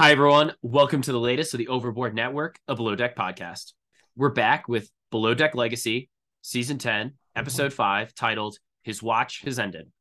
Hi, 0.00 0.12
everyone. 0.12 0.54
Welcome 0.62 1.02
to 1.02 1.12
the 1.12 1.20
latest 1.20 1.52
of 1.52 1.58
the 1.58 1.68
Overboard 1.68 2.14
Network, 2.14 2.58
a 2.66 2.74
Below 2.74 2.96
Deck 2.96 3.14
podcast. 3.14 3.74
We're 4.16 4.30
back 4.30 4.66
with 4.66 4.90
Below 5.10 5.34
Deck 5.34 5.54
Legacy, 5.54 6.08
Season 6.40 6.78
10, 6.78 7.12
Episode 7.36 7.70
5, 7.70 8.14
titled 8.14 8.56
His 8.82 9.02
Watch 9.02 9.42
Has 9.42 9.58
Ended. 9.58 9.92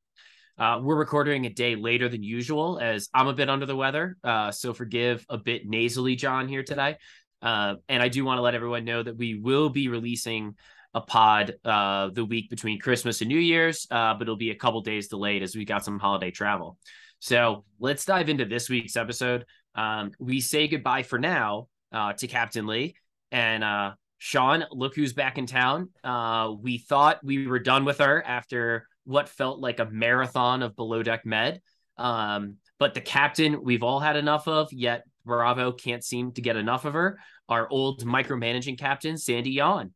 Uh, 0.58 0.80
we're 0.82 0.96
recording 0.96 1.46
a 1.46 1.50
day 1.50 1.76
later 1.76 2.08
than 2.08 2.24
usual 2.24 2.80
as 2.82 3.10
I'm 3.14 3.28
a 3.28 3.34
bit 3.34 3.50
under 3.50 3.66
the 3.66 3.76
weather. 3.76 4.16
Uh, 4.24 4.52
so 4.52 4.74
forgive 4.74 5.26
a 5.28 5.38
bit 5.38 5.68
nasally, 5.68 6.16
John, 6.16 6.48
here 6.48 6.64
today. 6.64 6.96
Uh, 7.42 7.76
and 7.90 8.02
I 8.02 8.08
do 8.08 8.24
want 8.24 8.38
to 8.38 8.42
let 8.42 8.56
everyone 8.56 8.86
know 8.86 9.04
that 9.04 9.18
we 9.18 9.36
will 9.36 9.68
be 9.68 9.90
releasing 9.90 10.56
a 10.94 11.02
pod 11.02 11.56
uh, 11.66 12.08
the 12.14 12.24
week 12.24 12.50
between 12.50 12.80
Christmas 12.80 13.20
and 13.20 13.28
New 13.28 13.38
Year's, 13.38 13.86
uh, 13.92 14.14
but 14.14 14.22
it'll 14.22 14.38
be 14.38 14.52
a 14.52 14.56
couple 14.56 14.80
days 14.80 15.10
delayed 15.10 15.44
as 15.44 15.58
we 15.58 15.66
got 15.66 15.84
some 15.84 16.00
holiday 16.00 16.32
travel. 16.32 16.78
So 17.20 17.66
let's 17.82 18.06
dive 18.06 18.30
into 18.30 18.46
this 18.46 18.70
week's 18.70 18.96
episode. 18.96 19.44
Um, 19.80 20.12
we 20.20 20.42
say 20.42 20.68
goodbye 20.68 21.04
for 21.04 21.18
now 21.18 21.70
uh, 21.94 22.12
to 22.14 22.28
Captain 22.28 22.68
Lee 22.68 22.96
and 23.32 23.64
uh, 23.64 23.92
Sean. 24.18 24.66
Look 24.72 24.94
who's 24.94 25.14
back 25.14 25.38
in 25.38 25.46
town. 25.46 25.90
Uh, 26.04 26.54
we 26.60 26.80
thought 26.80 27.24
we 27.24 27.48
were 27.48 27.60
done 27.60 27.86
with 27.86 28.00
her 28.00 28.22
after 28.22 28.88
what 29.06 29.30
felt 29.30 29.60
like 29.60 29.80
a 29.80 29.86
marathon 29.86 30.64
of 30.64 30.76
below 30.76 31.02
deck 31.02 31.26
med. 31.26 31.62
Um, 31.98 32.58
but 32.78 32.94
the 32.94 33.00
captain 33.00 33.64
we've 33.64 33.84
all 33.84 34.02
had 34.02 34.18
enough 34.18 34.50
of, 34.50 34.74
yet 34.74 35.04
Bravo 35.26 35.72
can't 35.72 36.04
seem 36.04 36.34
to 36.34 36.42
get 36.42 36.58
enough 36.58 36.84
of 36.84 36.94
her. 36.94 37.18
Our 37.48 37.66
old 37.70 38.06
micromanaging 38.06 38.80
captain, 38.80 39.18
Sandy 39.18 39.52
Yawn. 39.52 39.94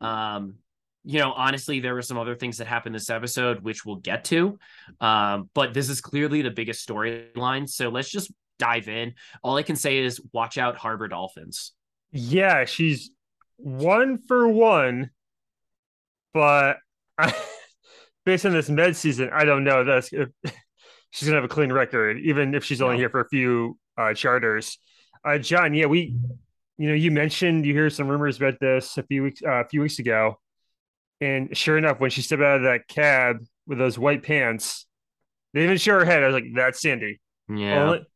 Um, 0.00 0.54
you 1.04 1.18
know, 1.18 1.32
honestly, 1.32 1.80
there 1.80 1.94
were 1.94 2.02
some 2.02 2.18
other 2.18 2.34
things 2.34 2.56
that 2.56 2.66
happened 2.66 2.94
this 2.94 3.10
episode, 3.10 3.62
which 3.62 3.84
we'll 3.84 3.96
get 3.96 4.24
to. 4.24 4.58
Um, 5.00 5.50
but 5.54 5.74
this 5.74 5.90
is 5.90 6.00
clearly 6.00 6.40
the 6.40 6.50
biggest 6.50 6.88
storyline. 6.88 7.68
So 7.68 7.90
let's 7.90 8.10
just 8.10 8.32
dive 8.58 8.88
in. 8.88 9.14
All 9.42 9.56
I 9.56 9.62
can 9.62 9.76
say 9.76 9.98
is 9.98 10.20
watch 10.32 10.58
out 10.58 10.76
Harbor 10.76 11.08
Dolphins. 11.08 11.72
Yeah, 12.12 12.64
she's 12.64 13.10
one 13.56 14.18
for 14.18 14.48
one, 14.48 15.10
but 16.32 16.78
I, 17.18 17.34
based 18.24 18.46
on 18.46 18.52
this 18.52 18.68
med 18.68 18.96
season, 18.96 19.30
I 19.32 19.44
don't 19.44 19.64
know 19.64 19.84
that's 19.84 20.12
if, 20.12 20.28
she's 21.10 21.28
gonna 21.28 21.40
have 21.40 21.44
a 21.44 21.48
clean 21.48 21.72
record, 21.72 22.18
even 22.20 22.54
if 22.54 22.64
she's 22.64 22.82
only 22.82 22.96
here 22.96 23.10
for 23.10 23.20
a 23.20 23.28
few 23.28 23.78
uh, 23.96 24.14
charters. 24.14 24.78
Uh, 25.24 25.38
John, 25.38 25.74
yeah, 25.74 25.86
we, 25.86 26.14
you 26.78 26.88
know, 26.88 26.94
you 26.94 27.10
mentioned 27.10 27.66
you 27.66 27.72
hear 27.72 27.90
some 27.90 28.08
rumors 28.08 28.36
about 28.36 28.60
this 28.60 28.96
a 28.98 29.02
few 29.02 29.24
weeks 29.24 29.42
uh, 29.44 29.64
a 29.64 29.68
few 29.68 29.80
weeks 29.80 29.98
ago, 29.98 30.38
and 31.20 31.56
sure 31.56 31.78
enough, 31.78 32.00
when 32.00 32.10
she 32.10 32.22
stepped 32.22 32.42
out 32.42 32.58
of 32.58 32.62
that 32.62 32.86
cab 32.88 33.38
with 33.66 33.78
those 33.78 33.98
white 33.98 34.22
pants, 34.22 34.86
they 35.52 35.64
even 35.64 35.78
show 35.78 35.98
her 35.98 36.04
head. 36.04 36.22
I 36.22 36.26
was 36.26 36.34
like, 36.34 36.44
"That's 36.54 36.80
Sandy." 36.80 37.20
Yeah. 37.48 37.82
Only, 37.82 38.06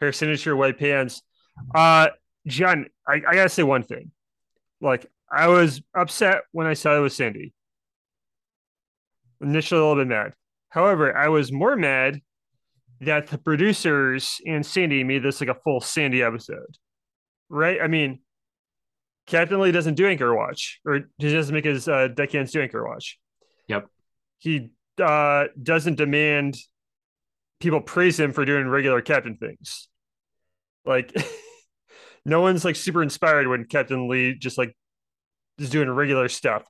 her 0.00 0.12
signature 0.12 0.56
white 0.56 0.78
pants. 0.78 1.22
Uh, 1.74 2.08
John, 2.46 2.86
I, 3.06 3.14
I 3.14 3.34
gotta 3.34 3.48
say 3.48 3.62
one 3.62 3.82
thing. 3.82 4.10
Like, 4.80 5.06
I 5.30 5.48
was 5.48 5.82
upset 5.94 6.42
when 6.52 6.66
I 6.66 6.74
saw 6.74 6.96
it 6.96 7.00
was 7.00 7.14
Sandy. 7.14 7.52
Initially, 9.40 9.80
a 9.80 9.84
little 9.84 10.02
bit 10.02 10.08
mad. 10.08 10.34
However, 10.70 11.16
I 11.16 11.28
was 11.28 11.52
more 11.52 11.76
mad 11.76 12.20
that 13.00 13.28
the 13.28 13.38
producers 13.38 14.40
and 14.46 14.64
Sandy 14.64 15.04
made 15.04 15.22
this 15.22 15.40
like 15.40 15.50
a 15.50 15.54
full 15.54 15.80
Sandy 15.80 16.22
episode. 16.22 16.76
Right? 17.48 17.80
I 17.80 17.88
mean, 17.88 18.20
Captain 19.26 19.60
Lee 19.60 19.72
doesn't 19.72 19.94
do 19.94 20.06
Anchor 20.06 20.34
Watch, 20.34 20.80
or 20.84 21.00
he 21.18 21.32
doesn't 21.32 21.54
make 21.54 21.64
his 21.64 21.88
uh, 21.88 22.08
deckhands 22.08 22.52
do 22.52 22.60
Anchor 22.60 22.86
Watch. 22.86 23.18
Yep. 23.68 23.86
He 24.38 24.70
uh, 25.02 25.46
doesn't 25.60 25.96
demand 25.96 26.56
people 27.60 27.80
praise 27.80 28.18
him 28.18 28.32
for 28.32 28.44
doing 28.44 28.66
regular 28.66 29.00
captain 29.00 29.36
things. 29.36 29.88
Like, 30.84 31.14
no 32.24 32.40
one's 32.40 32.64
like 32.64 32.76
super 32.76 33.02
inspired 33.02 33.48
when 33.48 33.64
Captain 33.64 34.08
Lee 34.08 34.34
just 34.34 34.58
like 34.58 34.74
is 35.58 35.70
doing 35.70 35.90
regular 35.90 36.28
stuff. 36.28 36.64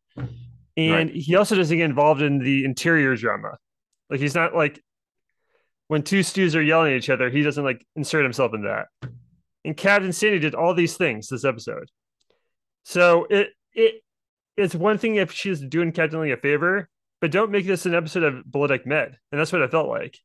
And 0.76 1.10
right. 1.10 1.10
he 1.10 1.34
also 1.34 1.56
doesn't 1.56 1.76
get 1.76 1.84
involved 1.84 2.22
in 2.22 2.38
the 2.38 2.65
interior 2.65 3.16
drama. 3.16 3.56
Like, 4.09 4.21
he's 4.21 4.34
not 4.34 4.54
like 4.54 4.81
when 5.88 6.03
two 6.03 6.22
stews 6.22 6.54
are 6.54 6.62
yelling 6.62 6.93
at 6.93 6.98
each 6.98 7.10
other, 7.10 7.28
he 7.31 7.43
doesn't 7.43 7.65
like 7.65 7.84
insert 7.97 8.22
himself 8.22 8.54
in 8.54 8.62
that. 8.62 8.87
And 9.65 9.76
Captain 9.76 10.12
Sandy 10.12 10.38
did 10.38 10.54
all 10.54 10.72
these 10.72 10.97
things 10.97 11.28
this 11.28 11.44
episode. 11.44 11.91
So 12.84 13.27
it 13.28 13.48
it 13.72 14.03
it's 14.56 14.75
one 14.75 14.98
thing 14.98 15.16
if 15.16 15.32
she's 15.32 15.60
doing 15.60 15.91
Captain 15.91 16.21
Lee 16.21 16.31
a 16.31 16.37
favor, 16.37 16.88
but 17.21 17.32
don't 17.32 17.50
make 17.50 17.66
this 17.66 17.87
an 17.87 17.94
episode 17.94 18.22
of 18.22 18.50
Below 18.50 18.69
Med. 18.87 19.16
And 19.32 19.41
that's 19.41 19.53
what 19.53 19.62
it 19.62 19.71
felt 19.71 19.88
like. 19.88 20.16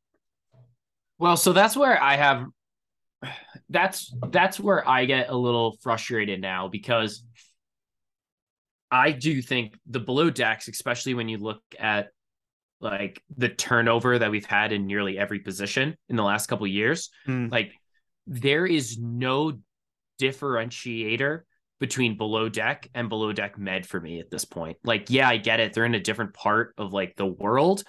Well, 1.18 1.36
so 1.36 1.52
that's 1.52 1.76
where 1.76 2.00
I 2.00 2.16
have 2.16 2.46
that's 3.68 4.14
that's 4.30 4.60
where 4.60 4.86
I 4.88 5.04
get 5.04 5.30
a 5.30 5.36
little 5.36 5.76
frustrated 5.82 6.40
now 6.40 6.68
because 6.68 7.24
I 8.90 9.10
do 9.12 9.42
think 9.42 9.76
the 9.86 10.00
below 10.00 10.30
decks, 10.30 10.68
especially 10.68 11.14
when 11.14 11.28
you 11.28 11.38
look 11.38 11.62
at 11.78 12.08
like 12.80 13.22
the 13.36 13.48
turnover 13.48 14.18
that 14.18 14.30
we've 14.30 14.46
had 14.46 14.72
in 14.72 14.86
nearly 14.86 15.18
every 15.18 15.40
position 15.40 15.96
in 16.08 16.16
the 16.16 16.22
last 16.22 16.46
couple 16.46 16.66
years, 16.66 17.10
mm. 17.26 17.50
like 17.50 17.72
there 18.26 18.66
is 18.66 18.98
no 18.98 19.58
differentiator 20.20 21.40
between 21.78 22.16
below 22.16 22.48
deck 22.48 22.88
and 22.94 23.08
below 23.08 23.32
deck 23.32 23.58
med 23.58 23.86
for 23.86 24.00
me 24.00 24.20
at 24.20 24.30
this 24.30 24.44
point. 24.44 24.76
Like, 24.84 25.10
yeah, 25.10 25.28
I 25.28 25.36
get 25.36 25.60
it. 25.60 25.72
They're 25.72 25.84
in 25.84 25.94
a 25.94 26.00
different 26.00 26.34
part 26.34 26.74
of 26.78 26.92
like 26.92 27.16
the 27.16 27.26
world, 27.26 27.82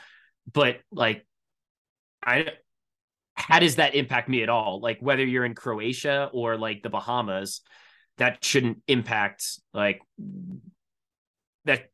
but 0.52 0.78
like 0.92 1.26
I 2.24 2.50
how 3.38 3.60
does 3.60 3.76
that 3.76 3.96
impact 3.96 4.28
me 4.28 4.42
at 4.42 4.50
all? 4.50 4.82
Like 4.82 5.00
whether 5.00 5.24
you're 5.24 5.46
in 5.46 5.54
Croatia 5.54 6.30
or 6.34 6.58
like 6.58 6.82
the 6.82 6.90
Bahamas, 6.90 7.62
that 8.18 8.44
shouldn't 8.44 8.82
impact 8.88 9.60
like 9.74 10.02
that 11.66 11.90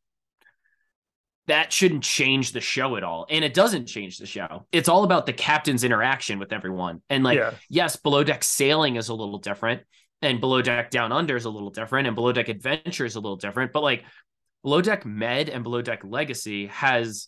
that 1.48 1.74
shouldn't 1.74 2.04
change 2.04 2.54
the 2.54 2.62
show 2.62 2.96
at 2.96 3.04
all. 3.04 3.26
And 3.30 3.44
it 3.44 3.54
doesn't 3.54 3.88
change 3.88 4.18
the 4.18 4.26
show. 4.26 4.66
It's 4.72 4.88
all 4.88 5.04
about 5.04 5.26
the 5.26 5.34
captain's 5.34 5.84
interaction 5.84 6.40
with 6.40 6.54
everyone. 6.54 7.02
And 7.10 7.26
like, 7.26 7.38
yeah. 7.38 7.52
yes, 7.70 7.98
below 7.98 8.24
deck 8.24 8.46
sailing 8.46 8.96
is 8.96 9.10
a 9.10 9.14
little 9.14 9.40
different, 9.40 9.82
and 10.22 10.40
below 10.40 10.62
deck 10.62 10.90
down 10.90 11.12
under 11.12 11.36
is 11.36 11.44
a 11.44 11.50
little 11.50 11.72
different, 11.72 12.08
and 12.08 12.16
below 12.16 12.32
deck 12.32 12.48
adventure 12.48 13.04
is 13.04 13.16
a 13.16 13.20
little 13.20 13.36
different. 13.36 13.74
But 13.74 13.84
like 13.84 14.06
below 14.64 14.80
deck 14.80 15.06
med 15.06 15.50
and 15.50 15.64
below 15.64 15.82
deck 15.82 16.04
legacy 16.06 16.68
has 16.68 17.28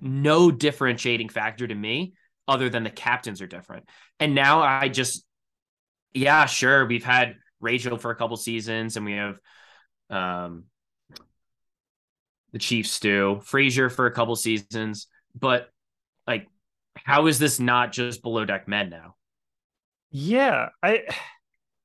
no 0.00 0.50
differentiating 0.50 1.28
factor 1.28 1.66
to 1.66 1.74
me 1.74 2.14
other 2.48 2.68
than 2.68 2.84
the 2.84 2.90
captains 2.90 3.40
are 3.40 3.46
different. 3.46 3.88
And 4.20 4.34
now 4.34 4.60
I 4.62 4.88
just, 4.88 5.24
yeah, 6.12 6.46
sure, 6.46 6.86
we've 6.86 7.04
had 7.04 7.36
Rachel 7.60 7.96
for 7.96 8.10
a 8.10 8.16
couple 8.16 8.36
seasons, 8.36 8.96
and 8.96 9.06
we 9.06 9.12
have 9.12 9.38
um 10.10 10.64
the 12.52 12.58
Chiefs 12.58 12.90
Stew, 12.90 13.40
Fraser 13.44 13.88
for 13.88 14.06
a 14.06 14.12
couple 14.12 14.36
seasons, 14.36 15.06
but 15.38 15.70
like, 16.26 16.48
how 16.94 17.26
is 17.26 17.38
this 17.38 17.58
not 17.58 17.92
just 17.92 18.22
below 18.22 18.44
deck 18.44 18.68
Med 18.68 18.90
now? 18.90 19.14
Yeah, 20.10 20.68
I 20.82 21.04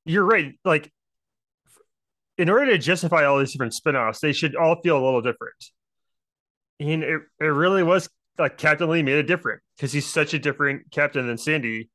you're 0.05 0.25
right. 0.25 0.53
Like 0.65 0.91
in 2.37 2.49
order 2.49 2.71
to 2.71 2.77
justify 2.77 3.25
all 3.25 3.39
these 3.39 3.51
different 3.51 3.73
spinoffs, 3.73 4.19
they 4.19 4.33
should 4.33 4.55
all 4.55 4.81
feel 4.81 4.97
a 4.97 5.03
little 5.03 5.21
different. 5.21 5.55
And 6.79 7.03
it, 7.03 7.21
it 7.39 7.45
really 7.45 7.83
was 7.83 8.09
like 8.39 8.57
Captain 8.57 8.89
Lee 8.89 9.03
made 9.03 9.17
it 9.17 9.27
different 9.27 9.61
because 9.75 9.91
he's 9.91 10.05
such 10.05 10.33
a 10.33 10.39
different 10.39 10.91
captain 10.91 11.27
than 11.27 11.37
Sandy, 11.37 11.89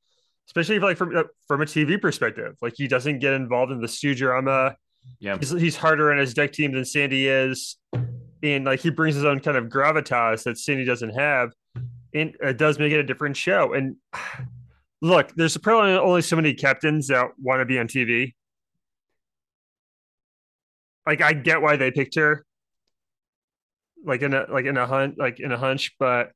especially 0.49 0.77
if, 0.77 0.83
like 0.83 0.97
from 0.97 1.17
uh, 1.17 1.25
from 1.47 1.63
a 1.63 1.65
TV 1.65 2.01
perspective. 2.01 2.57
Like 2.61 2.75
he 2.77 2.89
doesn't 2.89 3.21
get 3.21 3.33
involved 3.33 3.73
in 3.73 3.81
the 3.81 3.89
stew 3.89 4.15
drama. 4.15 4.77
Yeah, 5.19 5.37
he's, 5.39 5.51
he's 5.51 5.77
harder 5.77 6.13
on 6.13 6.19
his 6.19 6.35
deck 6.35 6.53
team 6.53 6.73
than 6.73 6.85
Sandy 6.85 7.29
is, 7.29 7.77
and 8.43 8.65
like 8.65 8.81
he 8.81 8.91
brings 8.91 9.15
his 9.15 9.25
own 9.25 9.41
kind 9.41 9.57
of 9.57 9.67
gravitas 9.67 10.45
that 10.45 10.59
Sandy 10.59 10.85
doesn't 10.85 11.11
have, 11.11 11.53
and 12.15 12.35
it 12.41 12.59
does 12.59 12.79
make 12.79 12.93
it 12.93 12.99
a 12.99 13.05
different 13.05 13.37
show. 13.37 13.73
And 13.73 13.97
look, 15.03 15.33
there's 15.35 15.57
probably 15.57 15.93
only 15.93 16.23
so 16.23 16.37
many 16.37 16.55
captains 16.55 17.09
that 17.09 17.31
want 17.41 17.61
to 17.61 17.65
be 17.65 17.79
on 17.79 17.89
TV. 17.89 18.35
Like 21.07 21.21
I 21.21 21.33
get 21.33 21.63
why 21.63 21.77
they 21.77 21.91
picked 21.91 22.15
her, 22.15 22.45
like 24.05 24.23
in 24.23 24.35
a 24.35 24.47
like 24.51 24.65
in 24.67 24.77
a 24.77 24.87
hunt 24.87 25.19
like 25.19 25.41
in 25.41 25.53
a 25.53 25.59
hunch, 25.59 25.95
but 25.99 26.31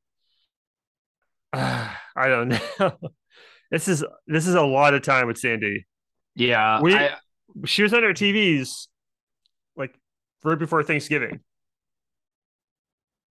uh, 1.53 1.89
I 2.15 2.27
don't 2.27 2.49
know. 2.49 2.91
this 3.71 3.87
is 3.87 4.03
this 4.27 4.47
is 4.47 4.55
a 4.55 4.61
lot 4.61 4.93
of 4.93 5.01
time 5.01 5.27
with 5.27 5.37
Sandy. 5.37 5.85
Yeah, 6.35 6.81
We- 6.81 6.95
I, 6.95 7.15
She 7.65 7.83
was 7.83 7.93
on 7.93 8.03
our 8.03 8.13
TVs 8.13 8.87
like 9.75 9.97
right 10.43 10.57
before 10.59 10.83
Thanksgiving. 10.83 11.39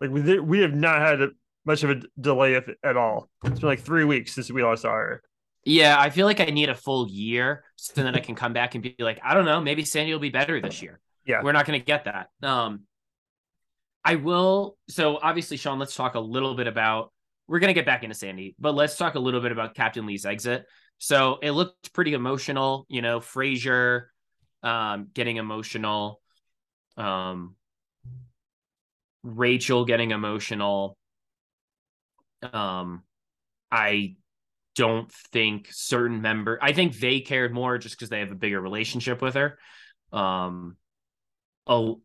Like 0.01 0.11
we 0.11 0.39
we 0.41 0.59
have 0.61 0.75
not 0.75 1.01
had 1.01 1.23
a, 1.23 1.29
much 1.65 1.83
of 1.83 1.91
a 1.91 2.01
delay 2.21 2.55
if, 2.55 2.69
at 2.85 2.97
all. 2.97 3.29
It's 3.45 3.61
been 3.61 3.69
like 3.69 3.81
three 3.81 4.05
weeks 4.05 4.35
since 4.35 4.51
we 4.51 4.63
last 4.63 4.83
saw 4.83 4.93
her. 4.93 5.23
yeah. 5.65 5.97
I 5.99 6.11
feel 6.11 6.27
like 6.27 6.41
I 6.41 6.47
need 6.47 6.69
a 6.69 6.75
full 6.75 7.09
year 7.09 7.65
so 7.77 7.93
then 8.03 8.15
I 8.15 8.21
can 8.21 8.35
come 8.35 8.53
back 8.53 8.75
and 8.75 8.83
be 8.83 8.95
like, 8.99 9.21
I 9.25 9.35
don't 9.35 9.45
know, 9.47 9.61
maybe 9.61 9.85
Sandy 9.85 10.13
will 10.13 10.21
be 10.21 10.29
better 10.31 10.61
this 10.61 10.83
year. 10.83 11.01
Yeah. 11.25 11.43
we're 11.43 11.53
not 11.53 11.67
going 11.67 11.81
to 11.81 11.85
get 11.85 12.05
that. 12.05 12.29
Um, 12.43 12.83
I 14.07 14.15
will. 14.15 14.79
So 14.89 15.19
obviously, 15.21 15.57
Sean, 15.57 15.81
let's 15.81 15.97
talk 15.97 16.15
a 16.15 16.21
little 16.21 16.55
bit 16.55 16.69
about. 16.69 17.13
We're 17.49 17.59
going 17.59 17.71
to 17.71 17.75
get 17.75 17.87
back 17.87 18.05
into 18.05 18.15
Sandy, 18.15 18.55
but 18.57 18.75
let's 18.77 18.97
talk 18.97 19.17
a 19.17 19.19
little 19.19 19.41
bit 19.41 19.51
about 19.51 19.75
Captain 19.75 20.07
Lee's 20.07 20.25
exit. 20.25 20.65
So 20.99 21.39
it 21.43 21.51
looked 21.51 21.93
pretty 21.93 22.15
emotional, 22.15 22.87
you 22.89 23.03
know, 23.03 23.19
Fraser 23.21 24.13
um, 24.63 25.09
getting 25.13 25.39
emotional, 25.39 26.21
um, 26.97 27.57
Rachel 29.25 29.85
getting 29.85 30.13
emotional. 30.13 30.97
Um, 32.53 33.03
I 33.73 34.15
don't 34.77 35.11
think 35.33 35.69
certain 35.73 36.23
member. 36.23 36.61
I 36.63 36.73
think 36.73 36.97
they 36.97 37.21
cared 37.21 37.53
more 37.53 37.77
just 37.77 37.97
because 37.97 38.09
they 38.09 38.21
have 38.21 38.31
a 38.31 38.37
bigger 38.37 38.61
relationship 38.61 39.21
with 39.21 39.35
her. 39.35 39.59
Um, 40.13 40.77
oh, 41.67 42.03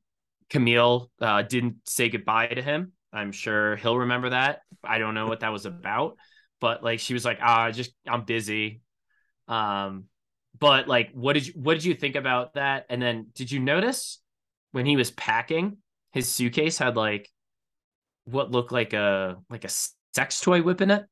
Camille 0.52 1.10
uh, 1.20 1.42
didn't 1.42 1.78
say 1.86 2.10
goodbye 2.10 2.48
to 2.48 2.62
him. 2.62 2.92
I'm 3.12 3.32
sure 3.32 3.78
he'll 3.78 3.98
remember 3.98 4.30
that. 4.30 4.62
I 4.84 5.00
don't 5.00 5.16
know 5.16 5.28
what 5.28 5.40
that 5.40 5.52
was 5.52 5.66
about, 5.66 6.18
but 6.60 6.84
like 6.84 7.00
she 7.00 7.14
was 7.14 7.26
like, 7.26 7.40
ah, 7.42 7.72
just 7.72 7.92
I'm 8.08 8.26
busy. 8.26 8.82
Um, 9.48 10.06
but 10.60 10.88
like, 10.88 11.12
what 11.14 11.34
did 11.34 11.48
you 11.48 11.54
what 11.56 11.74
did 11.76 11.86
you 11.86 11.96
think 11.96 12.16
about 12.16 12.54
that? 12.54 12.86
And 12.90 13.02
then 13.02 13.28
did 13.34 13.52
you 13.52 13.60
notice 13.60 14.20
when 14.72 14.86
he 14.86 14.98
was 14.98 15.10
packing, 15.12 15.78
his 16.12 16.30
suitcase 16.30 16.78
had 16.78 16.96
like 16.96 17.30
what 18.26 18.52
looked 18.52 18.72
like 18.72 18.94
a 18.94 19.38
like 19.50 19.66
a 19.66 19.70
sex 20.14 20.42
toy 20.42 20.62
whip 20.62 20.82
in 20.82 20.92
it? 20.92 21.06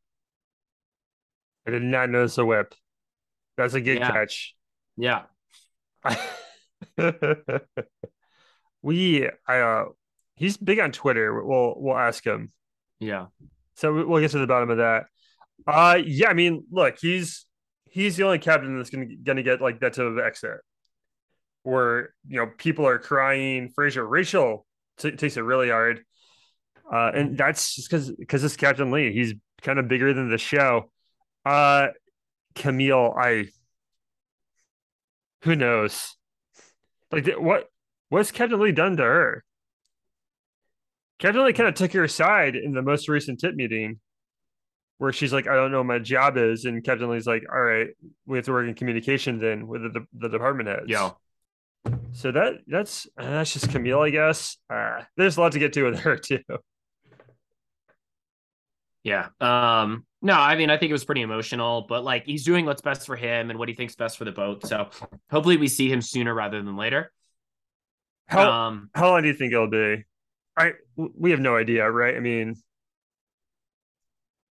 I 1.65 1.71
did 1.71 1.83
not 1.83 2.09
notice 2.09 2.37
a 2.37 2.45
whip. 2.45 2.75
That's 3.57 3.73
a 3.73 3.81
good 3.81 3.99
Yeah. 3.99 4.11
catch. 4.11 4.55
Yeah, 4.97 5.23
we, 8.81 9.29
I, 9.47 9.59
uh, 9.59 9.85
he's 10.35 10.57
big 10.57 10.79
on 10.79 10.91
Twitter. 10.91 11.43
We'll 11.43 11.75
we'll 11.77 11.97
ask 11.97 12.23
him. 12.25 12.51
yeah, 12.99 13.27
So 13.75 13.93
we- 13.93 14.05
we'll 14.05 14.21
get 14.21 14.31
to 14.31 14.39
the 14.39 14.47
bottom 14.47 14.69
of 14.69 14.77
that. 14.77 15.05
Uh, 15.67 15.99
yeah. 16.05 16.29
I 16.29 16.33
mean, 16.33 16.65
look, 16.71 16.97
he's 17.01 17.45
he's 17.85 18.15
the 18.17 18.23
only 18.23 18.39
captain 18.39 18.77
that's 18.77 18.89
gonna 18.89 19.07
gonna 19.23 19.43
get 19.43 19.61
like 19.61 19.79
that 19.81 19.93
type 19.93 20.05
of 20.05 20.17
exit, 20.17 20.57
where 21.63 22.13
you 22.27 22.37
know 22.37 22.47
people 22.57 22.87
are 22.87 22.97
crying. 22.99 23.69
Fraser, 23.69 24.07
Rachel 24.07 24.65
t- 24.97 25.11
takes 25.11 25.35
it 25.37 25.41
really 25.41 25.69
hard, 25.69 26.03
uh, 26.91 27.11
and 27.13 27.37
that's 27.37 27.75
just 27.75 27.89
because 27.89 28.11
because 28.11 28.43
it's 28.43 28.55
Captain 28.55 28.91
Lee. 28.91 29.11
He's 29.11 29.33
kind 29.61 29.79
of 29.79 29.87
bigger 29.89 30.13
than 30.13 30.29
the 30.29 30.37
show. 30.37 30.89
Uh, 31.45 31.87
Camille, 32.55 33.13
I 33.17 33.47
who 35.43 35.55
knows? 35.55 36.15
Like 37.11 37.27
what 37.37 37.68
what's 38.09 38.31
Captain 38.31 38.59
Lee 38.59 38.71
done 38.71 38.97
to 38.97 39.03
her? 39.03 39.43
Captain 41.19 41.43
Lee 41.43 41.53
kind 41.53 41.69
of 41.69 41.75
took 41.75 41.91
her 41.93 42.03
aside 42.03 42.55
in 42.55 42.73
the 42.73 42.81
most 42.81 43.09
recent 43.09 43.39
tip 43.39 43.55
meeting, 43.55 43.99
where 44.97 45.11
she's 45.11 45.33
like, 45.33 45.47
"I 45.47 45.55
don't 45.55 45.71
know 45.71 45.79
what 45.79 45.85
my 45.85 45.99
job 45.99 46.37
is," 46.37 46.65
and 46.65 46.83
Captain 46.83 47.09
Lee's 47.09 47.27
like, 47.27 47.43
"All 47.51 47.61
right, 47.61 47.89
we 48.25 48.37
have 48.37 48.45
to 48.45 48.51
work 48.51 48.67
in 48.67 48.73
communication 48.73 49.39
then 49.39 49.67
with 49.67 49.81
the, 49.93 50.05
the 50.13 50.29
department 50.29 50.69
heads." 50.69 50.85
yeah. 50.87 51.11
So 52.11 52.31
that 52.31 52.59
that's 52.67 53.07
uh, 53.17 53.29
that's 53.29 53.53
just 53.53 53.69
Camille, 53.69 54.01
I 54.01 54.09
guess. 54.09 54.57
Uh, 54.69 55.01
there's 55.15 55.37
a 55.37 55.41
lot 55.41 55.53
to 55.53 55.59
get 55.59 55.73
to 55.73 55.83
with 55.83 55.99
her 55.99 56.17
too. 56.17 56.39
Yeah. 59.03 59.29
Um, 59.39 60.05
no, 60.21 60.33
I 60.33 60.55
mean, 60.55 60.69
I 60.69 60.77
think 60.77 60.89
it 60.89 60.93
was 60.93 61.05
pretty 61.05 61.21
emotional, 61.21 61.85
but 61.87 62.03
like 62.03 62.25
he's 62.25 62.43
doing 62.43 62.65
what's 62.65 62.81
best 62.81 63.05
for 63.05 63.15
him 63.15 63.49
and 63.49 63.57
what 63.57 63.69
he 63.69 63.75
thinks 63.75 63.95
best 63.95 64.17
for 64.17 64.25
the 64.25 64.31
boat. 64.31 64.65
So 64.65 64.89
hopefully 65.31 65.57
we 65.57 65.67
see 65.67 65.89
him 65.89 66.01
sooner 66.01 66.33
rather 66.33 66.61
than 66.61 66.75
later. 66.75 67.11
How 68.29 68.49
um, 68.67 68.89
how 68.93 69.09
long 69.09 69.21
do 69.23 69.27
you 69.27 69.33
think 69.33 69.53
it'll 69.53 69.69
be? 69.69 70.05
I 70.55 70.73
we 70.95 71.31
have 71.31 71.39
no 71.39 71.55
idea, 71.55 71.89
right? 71.89 72.15
I 72.15 72.19
mean, 72.19 72.55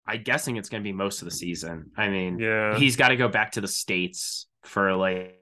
I'm 0.06 0.22
guessing 0.22 0.56
it's 0.56 0.68
going 0.68 0.82
to 0.82 0.86
be 0.86 0.92
most 0.92 1.20
of 1.20 1.26
the 1.26 1.32
season. 1.34 1.90
I 1.96 2.08
mean, 2.08 2.38
yeah, 2.38 2.76
he's 2.78 2.96
got 2.96 3.08
to 3.08 3.16
go 3.16 3.28
back 3.28 3.52
to 3.52 3.60
the 3.60 3.68
States 3.68 4.46
for 4.64 4.94
like, 4.94 5.38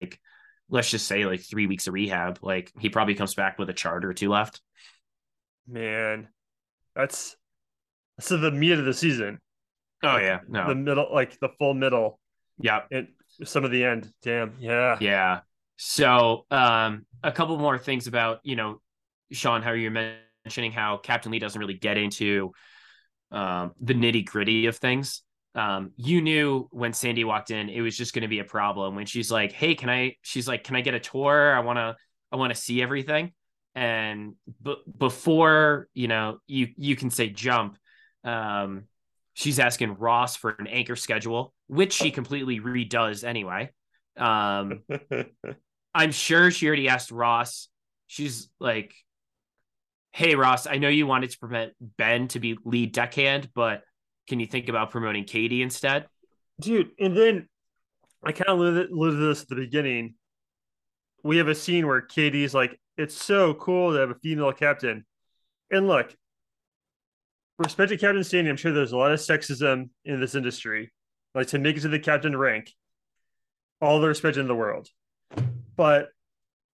like, 0.00 0.20
let's 0.68 0.90
just 0.90 1.06
say 1.06 1.24
like 1.24 1.40
three 1.40 1.66
weeks 1.66 1.86
of 1.86 1.94
rehab. 1.94 2.38
Like 2.42 2.72
he 2.78 2.88
probably 2.88 3.14
comes 3.14 3.34
back 3.34 3.58
with 3.58 3.70
a 3.70 3.74
chart 3.74 4.04
or 4.04 4.12
two 4.12 4.28
left. 4.30 4.60
man, 5.68 6.28
that's 6.96 7.36
so 8.20 8.36
the 8.36 8.50
meat 8.50 8.72
of 8.78 8.84
the 8.84 8.94
season, 8.94 9.38
Oh 10.02 10.16
yeah. 10.18 10.40
no, 10.48 10.66
the 10.68 10.74
middle, 10.74 11.08
like 11.12 11.38
the 11.38 11.50
full 11.58 11.74
middle, 11.74 12.18
Yeah. 12.60 12.82
and 12.90 13.08
some 13.44 13.64
of 13.64 13.70
the 13.70 13.84
end. 13.84 14.12
Damn, 14.22 14.54
yeah, 14.58 14.96
Yeah. 15.00 15.40
So, 15.78 16.44
um, 16.50 17.06
a 17.22 17.30
couple 17.30 17.56
more 17.56 17.78
things 17.78 18.08
about, 18.08 18.40
you 18.42 18.56
know, 18.56 18.80
Sean, 19.30 19.62
how 19.62 19.72
you're 19.72 19.92
mentioning 19.92 20.72
how 20.72 20.96
Captain 20.96 21.30
Lee 21.30 21.38
doesn't 21.38 21.58
really 21.58 21.74
get 21.74 21.96
into 21.96 22.52
um, 23.30 23.72
the 23.80 23.94
nitty 23.94 24.26
gritty 24.26 24.66
of 24.66 24.76
things. 24.76 25.22
Um, 25.54 25.92
you 25.96 26.20
knew 26.20 26.68
when 26.72 26.92
Sandy 26.92 27.24
walked 27.24 27.50
in, 27.50 27.68
it 27.68 27.80
was 27.80 27.96
just 27.96 28.12
going 28.12 28.22
to 28.22 28.28
be 28.28 28.40
a 28.40 28.44
problem. 28.44 28.96
When 28.96 29.06
she's 29.06 29.30
like, 29.30 29.52
"Hey, 29.52 29.74
can 29.74 29.88
I?" 29.88 30.16
She's 30.22 30.48
like, 30.48 30.64
"Can 30.64 30.76
I 30.76 30.80
get 30.80 30.94
a 30.94 31.00
tour? 31.00 31.54
I 31.54 31.60
want 31.60 31.78
to, 31.78 31.96
I 32.32 32.36
want 32.36 32.54
to 32.54 32.60
see 32.60 32.82
everything." 32.82 33.32
And 33.74 34.34
b- 34.62 34.82
before 34.96 35.88
you 35.94 36.08
know, 36.08 36.38
you 36.46 36.68
you 36.76 36.96
can 36.96 37.10
say 37.10 37.28
jump. 37.28 37.78
Um, 38.24 38.84
she's 39.34 39.58
asking 39.58 39.94
Ross 39.94 40.36
for 40.36 40.50
an 40.58 40.66
anchor 40.66 40.96
schedule, 40.96 41.54
which 41.66 41.92
she 41.92 42.10
completely 42.10 42.60
redoes 42.60 43.24
anyway. 43.24 43.70
Um, 44.16 44.82
I'm 45.98 46.12
sure 46.12 46.52
she 46.52 46.68
already 46.68 46.88
asked 46.88 47.10
Ross. 47.10 47.68
She's 48.06 48.48
like, 48.60 48.94
"Hey 50.12 50.36
Ross, 50.36 50.68
I 50.68 50.76
know 50.76 50.88
you 50.88 51.08
wanted 51.08 51.30
to 51.30 51.38
promote 51.40 51.72
Ben 51.80 52.28
to 52.28 52.38
be 52.38 52.56
lead 52.64 52.92
deckhand, 52.92 53.50
but 53.52 53.82
can 54.28 54.38
you 54.38 54.46
think 54.46 54.68
about 54.68 54.92
promoting 54.92 55.24
Katie 55.24 55.60
instead?" 55.60 56.06
dude. 56.60 56.92
And 57.00 57.16
then 57.16 57.48
I 58.22 58.30
kind 58.30 58.48
of 58.48 58.58
alluded 58.60 58.90
to 58.90 59.26
this 59.26 59.42
at 59.42 59.48
the 59.48 59.56
beginning. 59.56 60.14
We 61.24 61.38
have 61.38 61.48
a 61.48 61.54
scene 61.54 61.88
where 61.88 62.00
Katie's 62.00 62.54
like, 62.54 62.78
"It's 62.96 63.20
so 63.20 63.54
cool 63.54 63.92
to 63.92 63.98
have 63.98 64.10
a 64.10 64.20
female 64.22 64.52
captain," 64.52 65.04
and 65.68 65.88
look, 65.88 66.14
respect 67.58 67.88
to 67.88 67.98
Captain 67.98 68.22
Sandy. 68.22 68.50
I'm 68.50 68.56
sure 68.56 68.72
there's 68.72 68.92
a 68.92 68.96
lot 68.96 69.10
of 69.10 69.18
sexism 69.18 69.90
in 70.04 70.20
this 70.20 70.36
industry. 70.36 70.92
Like 71.34 71.48
to 71.48 71.58
make 71.58 71.76
it 71.76 71.80
to 71.80 71.88
the 71.88 71.98
captain 71.98 72.36
rank, 72.36 72.70
all 73.80 74.00
the 74.00 74.06
respect 74.06 74.36
in 74.36 74.46
the 74.46 74.54
world, 74.54 74.88
but 75.78 76.08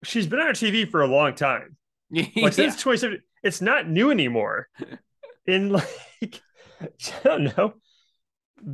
she's 0.03 0.27
been 0.27 0.39
on 0.41 0.55
TV 0.55 0.91
for 0.91 1.03
a 1.03 1.07
long 1.07 1.35
time. 1.35 1.77
Like 2.15 2.37
yeah. 2.37 2.51
since 2.51 2.77
2017, 2.77 3.21
it's 3.43 3.61
not 3.61 3.89
new 3.89 4.11
anymore. 4.11 4.69
And 5.47 5.73
like, 5.73 5.89
I 6.81 6.89
don't 7.25 7.57
know, 7.59 7.75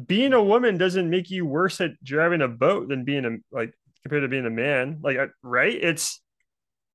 being 0.07 0.35
a 0.35 0.43
woman 0.43 0.77
doesn't 0.77 1.09
make 1.09 1.31
you 1.31 1.47
worse 1.47 1.81
at 1.81 1.93
driving 2.05 2.43
a 2.43 2.49
boat 2.49 2.89
than 2.89 3.05
being 3.05 3.25
a 3.25 3.37
like 3.57 3.73
compared 4.03 4.23
to 4.23 4.29
being 4.29 4.45
a 4.45 4.51
man. 4.51 4.99
Like, 5.03 5.17
right? 5.43 5.73
It's 5.75 6.21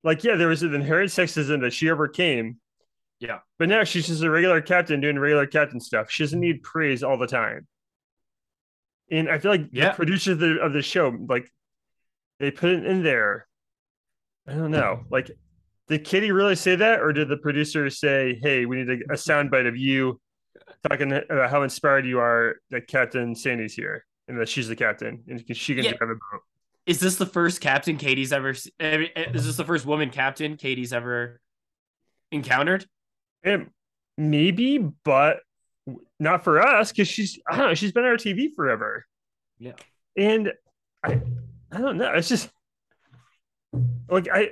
like, 0.03 0.23
yeah, 0.23 0.35
there 0.35 0.47
was 0.47 0.61
an 0.61 0.75
inherent 0.75 1.09
sexism 1.09 1.61
that 1.61 1.73
she 1.73 1.89
overcame. 1.89 2.57
Yeah. 3.19 3.39
But 3.57 3.69
now 3.69 3.83
she's 3.83 4.05
just 4.05 4.21
a 4.21 4.29
regular 4.29 4.61
captain 4.61 5.01
doing 5.01 5.17
regular 5.17 5.47
captain 5.47 5.79
stuff. 5.79 6.11
She 6.11 6.21
doesn't 6.23 6.39
need 6.39 6.61
praise 6.61 7.01
all 7.01 7.17
the 7.17 7.25
time. 7.25 7.65
And 9.09 9.27
I 9.29 9.39
feel 9.39 9.49
like 9.51 9.69
Yeah. 9.71 9.89
the 9.89 9.95
producers 9.95 10.33
of 10.33 10.39
the, 10.39 10.59
of 10.59 10.73
the 10.73 10.83
show, 10.83 11.09
like, 11.29 11.49
they 12.39 12.51
put 12.51 12.71
it 12.71 12.85
in 12.85 13.03
there. 13.03 13.47
I 14.47 14.53
don't 14.53 14.71
know. 14.71 15.03
Like, 15.09 15.31
did 15.87 16.03
Katie 16.03 16.31
really 16.31 16.55
say 16.55 16.75
that, 16.75 16.99
or 17.01 17.13
did 17.13 17.29
the 17.29 17.37
producers 17.37 17.99
say, 17.99 18.39
"Hey, 18.41 18.65
we 18.65 18.77
need 18.83 18.89
a, 18.89 19.13
a 19.13 19.15
soundbite 19.15 19.67
of 19.67 19.77
you 19.77 20.19
talking 20.89 21.11
about 21.11 21.49
how 21.49 21.63
inspired 21.63 22.05
you 22.05 22.19
are 22.19 22.55
that 22.71 22.87
Captain 22.87 23.35
Sandy's 23.35 23.73
here 23.73 24.05
and 24.27 24.39
that 24.39 24.47
she's 24.49 24.67
the 24.67 24.75
captain 24.75 25.23
and 25.27 25.43
she 25.55 25.75
can 25.75 25.83
Yeah. 25.85 25.93
drive 25.93 26.09
a 26.09 26.15
boat." 26.15 26.41
Is 26.85 26.99
this 26.99 27.15
the 27.15 27.25
first 27.25 27.61
captain 27.61 27.97
Katie's 27.97 28.33
ever? 28.33 28.53
Eh, 28.79 29.07
is 29.33 29.45
this 29.45 29.55
the 29.55 29.63
first 29.65 29.85
woman 29.85 30.09
captain 30.09 30.57
Katie's 30.57 30.91
ever 30.91 31.39
encountered? 32.31 32.85
And 33.43 33.69
maybe, 34.17 34.77
but 34.77 35.39
not 36.19 36.43
for 36.43 36.61
us 36.61 36.91
because 36.91 37.07
she's 37.07 37.39
I 37.49 37.57
don't 37.57 37.67
know. 37.69 37.73
She's 37.73 37.91
been 37.93 38.03
on 38.03 38.09
our 38.09 38.17
TV 38.17 38.53
forever. 38.53 39.05
Yeah. 39.59 39.73
and 40.17 40.51
I 41.03 41.21
I 41.73 41.79
don't 41.79 41.97
know. 41.97 42.11
It's 42.13 42.29
just 42.29 42.49
like 44.09 44.27
I 44.31 44.51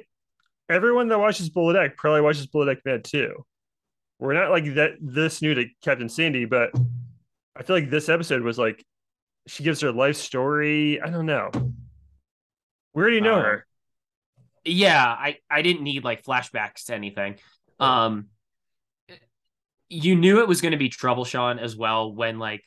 everyone 0.69 1.07
that 1.09 1.19
watches 1.19 1.49
Below 1.49 1.73
Deck 1.73 1.97
probably 1.97 2.21
watches 2.21 2.47
Below 2.47 2.65
Deck 2.65 2.79
Med 2.85 3.03
too. 3.03 3.45
We're 4.19 4.33
not 4.33 4.49
like 4.51 4.73
that 4.75 4.91
this 4.99 5.41
new 5.41 5.53
to 5.53 5.65
Captain 5.83 6.09
Sandy, 6.09 6.45
but 6.45 6.71
I 7.55 7.63
feel 7.63 7.75
like 7.75 7.89
this 7.89 8.09
episode 8.09 8.41
was 8.41 8.57
like 8.57 8.83
she 9.47 9.63
gives 9.63 9.81
her 9.81 9.91
life 9.91 10.15
story. 10.15 11.01
I 11.01 11.09
don't 11.09 11.25
know. 11.25 11.51
Where 12.93 13.09
do 13.09 13.15
you 13.15 13.21
know 13.21 13.35
Um, 13.35 13.43
her? 13.43 13.65
yeah 14.63 15.03
i 15.07 15.37
i 15.49 15.63
didn't 15.63 15.81
need 15.81 16.03
like 16.03 16.23
flashbacks 16.23 16.85
to 16.85 16.93
anything 16.93 17.35
um 17.79 18.27
you 19.89 20.15
knew 20.15 20.39
it 20.39 20.47
was 20.47 20.61
going 20.61 20.73
to 20.73 20.77
be 20.77 20.87
trouble 20.87 21.25
sean 21.25 21.57
as 21.57 21.75
well 21.75 22.13
when 22.13 22.37
like 22.37 22.63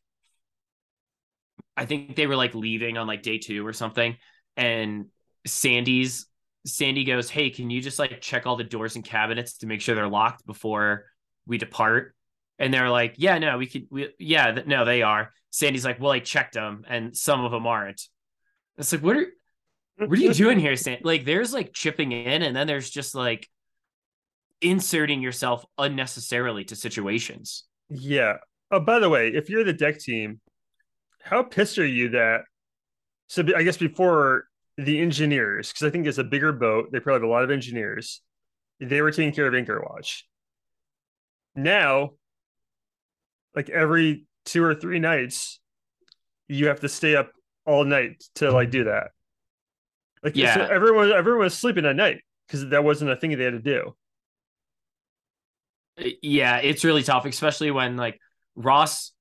i 1.77 1.87
think 1.87 2.17
they 2.17 2.27
were 2.27 2.35
like 2.35 2.53
leaving 2.53 2.99
on 2.99 3.07
like 3.07 3.23
day 3.23 3.39
two 3.39 3.65
or 3.65 3.73
something 3.73 4.17
and 4.57 5.07
sandy's 5.47 6.27
sandy 6.67 7.05
goes 7.05 7.29
hey 7.29 7.51
can 7.51 7.71
you 7.71 7.81
just 7.81 7.99
like 7.99 8.21
check 8.21 8.47
all 8.47 8.57
the 8.57 8.65
doors 8.65 8.97
and 8.97 9.05
cabinets 9.05 9.59
to 9.59 9.67
make 9.67 9.81
sure 9.81 9.95
they're 9.95 10.09
locked 10.09 10.47
before 10.47 11.05
we 11.47 11.59
depart 11.59 12.15
and 12.59 12.73
they're 12.73 12.91
like 12.91 13.15
yeah 13.19 13.39
no 13.39 13.59
we 13.59 13.67
could 13.67 13.87
we, 13.91 14.09
yeah 14.19 14.53
th- 14.53 14.67
no 14.67 14.85
they 14.85 15.03
are 15.03 15.31
sandy's 15.51 15.85
like 15.85 16.01
well 16.01 16.13
i 16.13 16.19
checked 16.19 16.55
them 16.55 16.85
and 16.89 17.17
some 17.17 17.45
of 17.45 17.51
them 17.53 17.67
aren't 17.67 18.09
it's 18.79 18.93
like 18.93 19.03
what 19.03 19.17
are 19.17 19.27
what 19.97 20.11
are 20.11 20.23
you 20.23 20.35
doing 20.35 20.59
here, 20.59 20.77
Sandy?" 20.77 21.03
Like, 21.05 21.25
there's 21.25 21.53
like 21.53 21.73
chipping 21.73 22.13
in, 22.13 22.43
and 22.43 22.55
then 22.55 22.67
there's 22.67 22.91
just 22.91 23.15
like 23.15 23.49
inserting 24.61 25.21
yourself 25.21 25.65
unnecessarily 25.79 26.65
to 26.65 26.77
situations. 26.77 27.65
Yeah. 27.89 28.39
Oh, 28.71 28.81
by 28.81 28.99
the 28.99 29.09
way, 29.09 29.29
if 29.29 29.51
you're 29.51 29.65
the 29.65 29.73
deck 29.73 30.01
team, 30.01 30.41
how 31.23 31.43
pissed 31.43 31.79
are 31.79 31.87
you 31.87 32.11
that? 32.11 32.43
So 33.29 33.43
I 33.57 33.63
guess 33.63 33.77
before 33.77 34.45
the 34.77 35.01
engineers, 35.01 35.73
because 35.73 35.87
I 35.87 35.91
think 35.91 36.07
it's 36.07 36.19
a 36.19 36.25
bigger 36.25 36.53
boat, 36.53 36.91
they 36.93 37.01
probably 37.01 37.21
have 37.21 37.29
a 37.29 37.33
lot 37.33 37.45
of 37.45 37.51
engineers. 37.51 38.21
They 38.81 39.01
were 39.01 39.11
taking 39.11 39.33
care 39.33 39.47
of 39.47 39.55
Anchor 39.55 39.81
Watch. 39.81 40.27
Now, 41.55 42.13
like 43.55 43.71
every 43.71 44.27
two 44.45 44.63
or 44.65 44.75
three 44.75 44.99
nights, 44.99 45.61
you 46.49 46.69
have 46.69 46.81
to 46.81 46.89
stay 46.89 47.17
up 47.17 47.31
all 47.67 47.85
night 47.85 48.23
to 48.37 48.51
like 48.51 48.71
do 48.71 48.85
that. 48.85 49.09
Like, 50.23 50.37
Yeah. 50.37 50.55
so 50.55 50.63
everyone 50.63 51.13
everyone 51.13 51.45
was 51.45 51.55
sleeping 51.57 51.87
at 51.87 51.97
night 51.97 52.21
because 52.47 52.69
that 52.69 52.85
wasn't 52.85 53.11
a 53.11 53.17
thing 53.17 53.37
they 53.37 53.45
had 53.45 53.53
to 53.53 53.59
do. 53.61 53.95
Uh, 55.99 56.09
yeah, 56.23 56.59
it's 56.59 56.85
really 56.85 57.03
tough, 57.03 57.25
especially 57.25 57.71
when 57.71 57.97
like 57.97 58.21
Ross, 58.57 59.13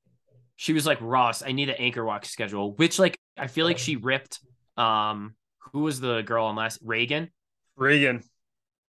she 0.55 0.73
was 0.73 0.85
like, 0.85 0.97
Ross, 1.01 1.43
I 1.43 1.51
need 1.51 1.69
an 1.69 1.75
anchor 1.77 2.03
watch 2.03 2.25
schedule, 2.27 2.73
which 2.75 2.99
like 2.99 3.17
I 3.37 3.47
feel 3.47 3.65
like 3.65 3.77
she 3.77 3.95
ripped. 3.95 4.39
Um, 4.77 5.35
who 5.71 5.81
was 5.81 5.99
the 5.99 6.21
girl 6.21 6.45
on 6.45 6.55
last 6.55 6.85
Raygan? 6.85 7.29
Raygan, 7.77 8.23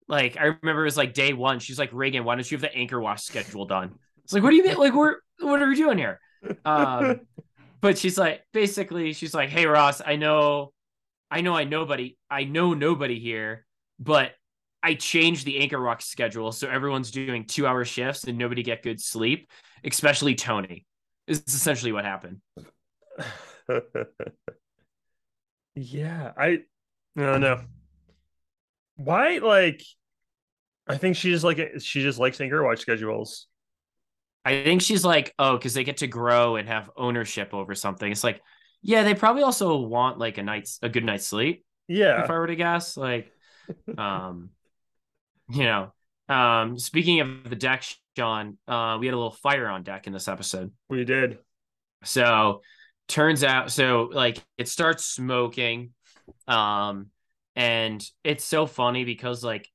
Like 0.09 0.37
I 0.37 0.45
remember 0.45 0.83
it 0.83 0.87
was 0.87 0.97
like 0.97 1.15
day 1.15 1.33
one. 1.33 1.59
She's 1.59 1.79
like, 1.79 1.91
Raygan, 1.93 2.25
why 2.25 2.35
don't 2.35 2.51
you 2.51 2.57
have 2.57 2.63
the 2.63 2.75
anchor 2.75 3.01
watch 3.01 3.23
schedule 3.23 3.65
done? 3.65 3.95
It's 4.25 4.33
like, 4.33 4.43
what 4.43 4.51
do 4.51 4.57
you 4.57 4.65
mean? 4.65 4.77
Like, 4.77 4.95
we're 4.95 5.17
what 5.41 5.63
are 5.63 5.69
we 5.69 5.77
doing 5.77 5.99
here? 5.99 6.21
Um, 6.65 7.21
but 7.81 7.99
she's 7.99 8.19
like, 8.19 8.43
basically, 8.53 9.13
she's 9.13 9.35
like, 9.35 9.49
hey 9.49 9.67
Ross, 9.67 10.01
I 10.05 10.17
know, 10.17 10.73
I 11.31 11.41
know, 11.41 11.55
I 11.55 11.65
nobody, 11.65 12.17
I 12.31 12.45
know 12.45 12.75
nobody 12.75 13.19
here, 13.19 13.67
but 13.99 14.33
I 14.83 14.95
changed 14.95 15.47
the 15.47 15.61
anchor 15.61 15.79
rock 15.79 16.03
schedule 16.03 16.53
so 16.53 16.69
everyone's 16.69 17.11
doing 17.11 17.47
two 17.47 17.67
hour 17.67 17.87
shifts 17.87 18.25
and 18.25 18.37
nobody 18.37 18.63
get 18.63 18.83
good 18.83 19.01
sleep, 19.01 19.51
especially 19.83 20.35
Tony. 20.35 20.85
Is 21.27 21.43
essentially 21.47 21.93
what 21.93 22.05
happened. 22.05 22.43
yeah, 25.75 26.33
I, 26.37 26.47
I 27.17 27.21
don't 27.21 27.41
know. 27.41 27.61
Why, 28.97 29.39
like, 29.39 29.83
I 30.87 30.97
think 30.97 31.17
she 31.17 31.31
just 31.31 31.45
like 31.45 31.81
she 31.81 32.03
just 32.03 32.19
likes 32.19 32.41
anchor 32.41 32.63
watch 32.63 32.81
schedules. 32.81 33.47
I 34.45 34.63
think 34.63 34.83
she's 34.83 35.05
like, 35.05 35.33
oh, 35.39 35.57
because 35.57 35.73
they 35.75 35.85
get 35.85 35.99
to 35.99 36.07
grow 36.07 36.57
and 36.57 36.69
have 36.69 36.91
ownership 36.97 37.55
over 37.55 37.75
something. 37.75 38.11
It's 38.11 38.23
like, 38.23 38.43
yeah, 38.83 39.03
they 39.03 39.15
probably 39.15 39.43
also 39.43 39.79
want 39.79 40.19
like 40.19 40.37
a 40.37 40.43
night's 40.43 40.79
a 40.83 40.89
good 40.89 41.05
night's 41.05 41.27
sleep. 41.27 41.65
Yeah, 41.89 42.23
if 42.23 42.31
I 42.31 42.35
were 42.35 42.47
to 42.47 42.57
guess. 42.57 42.97
Like, 42.97 43.33
um, 43.99 44.51
you 45.49 45.65
know, 45.65 45.93
um, 46.29 46.79
speaking 46.79 47.21
of 47.21 47.49
the 47.49 47.57
deck, 47.57 47.85
Sean, 48.17 48.59
uh, 48.69 48.99
we 49.01 49.07
had 49.07 49.15
a 49.15 49.17
little 49.17 49.31
fire 49.31 49.69
on 49.69 49.83
deck 49.83 50.07
in 50.07 50.13
this 50.13 50.29
episode. 50.29 50.73
we 50.91 51.05
did. 51.05 51.39
So 52.05 52.61
turns 53.09 53.45
out, 53.45 53.71
so 53.71 54.11
like 54.13 54.43
it 54.59 54.69
starts 54.69 55.05
smoking, 55.05 55.91
um, 56.49 57.07
and 57.57 58.05
it's 58.23 58.45
so 58.45 58.67
funny 58.67 59.05
because 59.05 59.45
like 59.45 59.69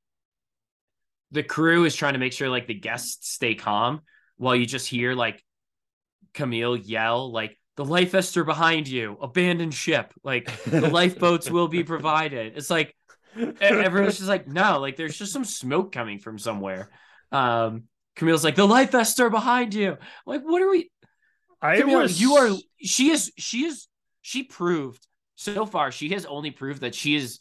the 1.32 1.44
crew 1.44 1.86
is 1.86 1.96
trying 1.96 2.14
to 2.14 2.20
make 2.20 2.34
sure 2.34 2.50
like 2.50 2.68
the 2.68 2.74
guests 2.74 3.32
stay 3.32 3.56
calm 3.56 4.02
while 4.38 4.56
you 4.56 4.66
just 4.66 4.88
hear 4.88 5.14
like 5.14 5.44
Camille 6.34 6.76
yell 6.76 7.32
like 7.32 7.58
the 7.80 7.86
life 7.86 8.12
vests 8.12 8.36
are 8.36 8.44
behind 8.44 8.90
you, 8.90 9.18
abandon 9.22 9.72
ship, 9.72 10.14
like 10.22 10.52
the 10.66 10.90
lifeboats 10.90 11.50
will 11.50 11.70
be 11.70 11.86
provided. 11.86 12.58
It's 12.58 12.70
like 12.70 12.94
everyone's 13.62 14.18
just 14.18 14.28
like, 14.28 14.50
no, 14.50 14.80
like 14.80 14.98
there's 14.98 15.18
just 15.18 15.32
some 15.32 15.46
smoke 15.46 15.94
coming 15.94 16.20
from 16.20 16.38
somewhere. 16.38 16.90
Um, 17.32 17.84
Camille's 18.18 18.44
like, 18.44 18.56
the 18.56 18.68
life 18.68 18.92
vests 18.92 19.18
are 19.22 19.30
behind 19.30 19.74
you. 19.74 19.98
like, 20.26 20.42
what 20.42 20.62
are 20.62 20.70
we? 20.70 20.92
I 21.62 21.84
was 21.84 22.20
you 22.22 22.36
are. 22.36 22.56
She 22.82 23.10
is. 23.10 23.32
She 23.38 23.66
is. 23.66 23.88
She 24.22 24.44
proved 24.44 25.06
so 25.36 25.66
far. 25.66 25.92
She 25.92 26.10
has 26.10 26.26
only 26.26 26.52
proved 26.52 26.82
that 26.82 26.96
she 26.96 27.16
is 27.16 27.40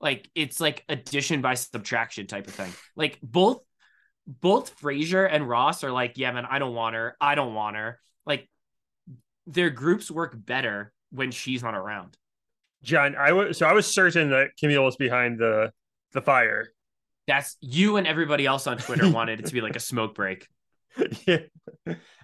like 0.00 0.28
it's 0.34 0.60
like 0.60 0.84
addition 0.88 1.40
by 1.40 1.54
subtraction 1.54 2.26
type 2.26 2.48
of 2.48 2.54
thing. 2.54 2.72
Like 2.96 3.18
both, 3.22 3.60
both 4.26 4.70
Fraser 4.80 5.24
and 5.24 5.48
Ross 5.48 5.84
are 5.84 5.92
like, 5.92 6.14
yeah, 6.16 6.32
man, 6.32 6.46
I 6.48 6.58
don't 6.58 6.74
want 6.74 6.96
her. 6.96 7.16
I 7.20 7.34
don't 7.34 7.54
want 7.54 7.76
her. 7.76 8.00
Like 8.26 8.48
their 9.46 9.70
groups 9.70 10.10
work 10.10 10.34
better 10.36 10.92
when 11.10 11.30
she's 11.30 11.62
not 11.62 11.74
around. 11.74 12.16
John. 12.82 13.14
I 13.16 13.32
was 13.32 13.58
so 13.58 13.66
I 13.66 13.72
was 13.72 13.86
certain 13.86 14.30
that 14.30 14.50
Camille 14.58 14.84
was 14.84 14.96
behind 14.96 15.38
the 15.38 15.72
the 16.12 16.20
fire. 16.20 16.68
That's 17.28 17.56
you 17.60 17.96
and 17.96 18.06
everybody 18.06 18.44
else 18.44 18.66
on 18.66 18.78
Twitter 18.78 19.08
wanted 19.12 19.40
it 19.40 19.46
to 19.46 19.52
be 19.52 19.60
like 19.60 19.76
a 19.76 19.80
smoke 19.80 20.14
break. 20.14 20.48
yeah. 21.26 21.38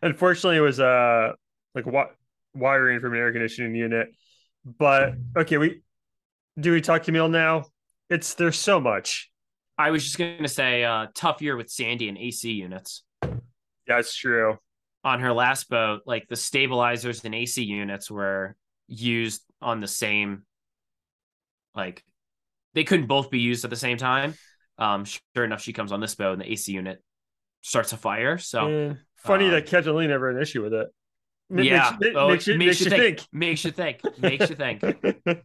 Unfortunately, 0.03 0.57
it 0.57 0.61
was 0.61 0.81
uh 0.81 1.33
like 1.75 1.87
wa- 1.87 2.11
wiring 2.55 3.01
from 3.01 3.15
an 3.15 3.19
air 3.19 3.33
conditioning 3.33 3.75
unit. 3.75 4.09
But 4.65 5.15
okay, 5.37 5.59
we 5.59 5.83
do 6.59 6.73
we 6.73 6.81
talk 6.81 7.03
to 7.03 7.07
Camille 7.07 7.29
now? 7.29 7.65
It's 8.11 8.35
there's 8.35 8.59
so 8.59 8.81
much. 8.81 9.31
I 9.77 9.91
was 9.91 10.05
just 10.05 10.19
gonna 10.19 10.49
say, 10.49 10.85
uh, 10.85 11.07
tough 11.15 11.41
year 11.41 11.57
with 11.57 11.71
Sandy 11.71 12.09
and 12.09 12.19
AC 12.19 12.51
units. 12.53 13.05
That's 13.87 14.15
true. 14.15 14.59
on 15.05 15.21
her 15.21 15.33
last 15.33 15.69
boat, 15.71 16.03
like 16.07 16.29
the 16.29 16.37
stabilizers 16.37 17.25
and 17.25 17.35
AC 17.35 17.63
units 17.63 18.11
were 18.11 18.57
used 18.89 19.43
on 19.63 19.81
the 19.81 19.87
same, 19.87 20.45
like 21.75 22.03
they 22.75 22.85
couldn't 22.85 23.07
both 23.07 23.31
be 23.31 23.41
used 23.41 23.65
at 23.65 23.71
the 23.71 23.77
same 23.77 23.97
time. 23.99 24.35
Um, 24.79 25.05
sure 25.05 25.45
enough, 25.45 25.63
she 25.63 25.73
comes 25.73 25.93
on 25.93 26.01
this 26.01 26.15
boat 26.15 26.33
and 26.35 26.43
the 26.43 26.53
AC 26.53 26.73
unit 26.73 27.03
starts 27.69 27.93
a 27.93 27.97
fire. 27.97 28.39
So 28.39 28.69
Eh, 28.69 28.95
funny 29.17 29.45
um, 29.47 29.51
that 29.53 29.67
Captain 29.67 29.95
Lee 29.95 30.07
never 30.07 30.29
had 30.29 30.37
an 30.37 30.43
issue 30.43 30.63
with 30.63 30.73
it. 30.73 30.89
Ma- 31.51 31.63
yeah, 31.63 31.97
makes, 32.01 32.17
oh, 32.17 32.29
makes, 32.29 32.47
you, 32.47 32.59
makes 32.59 32.81
you 32.81 32.91
think. 32.91 33.27
makes 33.33 33.65
you 33.65 33.71
think, 33.71 34.01
makes 34.19 34.51
you 34.51 34.57
think. 34.57 34.83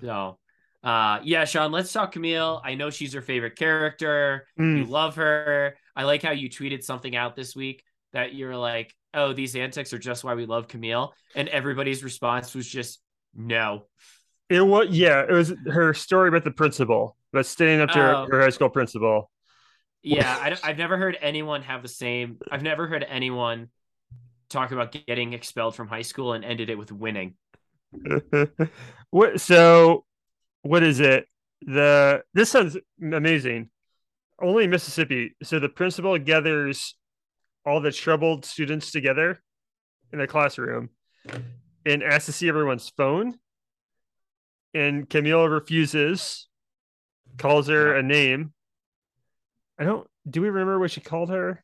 So, 0.00 0.38
uh, 0.84 1.18
yeah, 1.24 1.44
Sean, 1.44 1.72
let's 1.72 1.92
talk 1.92 2.12
Camille. 2.12 2.60
I 2.64 2.74
know 2.74 2.90
she's 2.90 3.12
your 3.12 3.22
favorite 3.22 3.56
character. 3.56 4.46
You 4.56 4.64
Mm, 4.64 4.88
love 4.88 5.16
her. 5.16 5.76
I 5.96 6.04
like 6.04 6.22
how 6.22 6.30
you 6.30 6.48
tweeted 6.48 6.84
something 6.84 7.16
out 7.16 7.34
this 7.34 7.56
week 7.56 7.82
that 8.12 8.34
you're 8.34 8.56
like, 8.56 8.94
oh, 9.12 9.32
these 9.32 9.56
antics 9.56 9.92
are 9.92 9.98
just 9.98 10.22
why 10.24 10.34
we 10.34 10.46
love 10.46 10.68
Camille. 10.68 11.12
And 11.34 11.48
everybody's 11.48 12.04
response 12.04 12.54
was 12.54 12.68
just, 12.68 13.00
no. 13.34 13.86
It 14.48 14.60
was 14.60 14.88
yeah, 14.90 15.22
it 15.28 15.32
was 15.32 15.52
her 15.66 15.94
story 15.94 16.28
about 16.28 16.44
the 16.44 16.50
principal, 16.50 17.16
about 17.32 17.46
standing 17.46 17.80
up 17.80 17.90
to 17.90 17.98
her, 17.98 18.14
Oh. 18.14 18.26
her 18.30 18.42
high 18.42 18.50
school 18.50 18.70
principal. 18.70 19.30
Yeah, 20.02 20.36
I, 20.40 20.56
I've 20.62 20.78
never 20.78 20.96
heard 20.96 21.18
anyone 21.20 21.62
have 21.62 21.82
the 21.82 21.88
same. 21.88 22.38
I've 22.50 22.62
never 22.62 22.86
heard 22.86 23.04
anyone 23.08 23.68
talk 24.48 24.70
about 24.70 24.92
getting 25.06 25.32
expelled 25.32 25.74
from 25.74 25.88
high 25.88 26.02
school 26.02 26.32
and 26.32 26.44
ended 26.44 26.70
it 26.70 26.78
with 26.78 26.92
winning. 26.92 27.34
what 29.10 29.40
so 29.40 30.04
what 30.62 30.82
is 30.82 31.00
it? 31.00 31.26
The 31.62 32.22
this 32.34 32.50
sounds 32.50 32.76
amazing. 33.02 33.70
Only 34.40 34.66
Mississippi. 34.66 35.34
So 35.42 35.58
the 35.58 35.68
principal 35.68 36.16
gathers 36.18 36.94
all 37.66 37.80
the 37.80 37.92
troubled 37.92 38.44
students 38.44 38.92
together 38.92 39.42
in 40.12 40.20
a 40.20 40.26
classroom 40.26 40.90
and 41.84 42.02
asks 42.02 42.26
to 42.26 42.32
see 42.32 42.48
everyone's 42.48 42.88
phone. 42.96 43.34
And 44.74 45.08
Camille 45.08 45.48
refuses, 45.48 46.48
calls 47.38 47.68
her 47.68 47.96
a 47.96 48.02
name. 48.02 48.52
I 49.78 49.84
don't 49.84 50.06
do 50.28 50.42
we 50.42 50.48
remember 50.48 50.78
what 50.78 50.90
she 50.90 51.00
called 51.00 51.30
her? 51.30 51.62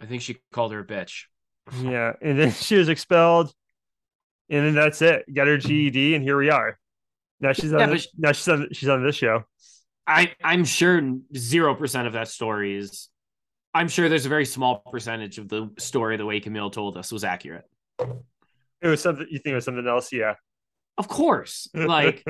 I 0.00 0.06
think 0.06 0.22
she 0.22 0.38
called 0.52 0.72
her 0.72 0.80
a 0.80 0.86
bitch. 0.86 1.24
Yeah, 1.82 2.12
and 2.20 2.38
then 2.38 2.50
she 2.52 2.76
was 2.76 2.90
expelled, 2.90 3.50
and 4.50 4.66
then 4.66 4.74
that's 4.74 5.00
it. 5.00 5.24
Got 5.32 5.46
her 5.46 5.56
GED, 5.56 6.14
and 6.14 6.22
here 6.22 6.36
we 6.36 6.50
are. 6.50 6.78
Now 7.40 7.54
she's 7.54 7.72
on. 7.72 7.80
Yeah, 7.80 7.86
this, 7.86 8.06
but 8.08 8.20
now 8.20 8.32
she's 8.32 8.48
on. 8.48 8.68
She's 8.72 8.88
on 8.90 9.02
this 9.02 9.16
show. 9.16 9.44
I 10.06 10.32
I'm 10.44 10.66
sure 10.66 11.00
zero 11.34 11.74
percent 11.74 12.06
of 12.06 12.12
that 12.12 12.28
story 12.28 12.76
is. 12.76 13.08
I'm 13.72 13.88
sure 13.88 14.10
there's 14.10 14.26
a 14.26 14.28
very 14.28 14.44
small 14.44 14.82
percentage 14.92 15.38
of 15.38 15.48
the 15.48 15.70
story 15.78 16.18
the 16.18 16.26
way 16.26 16.38
Camille 16.38 16.70
told 16.70 16.98
us 16.98 17.10
was 17.10 17.24
accurate. 17.24 17.64
It 17.98 18.88
was 18.88 19.00
something 19.00 19.26
you 19.30 19.38
think 19.38 19.52
it 19.52 19.54
was 19.56 19.64
something 19.64 19.88
else, 19.88 20.12
yeah. 20.12 20.34
Of 20.96 21.08
course, 21.08 21.68
like 21.74 22.24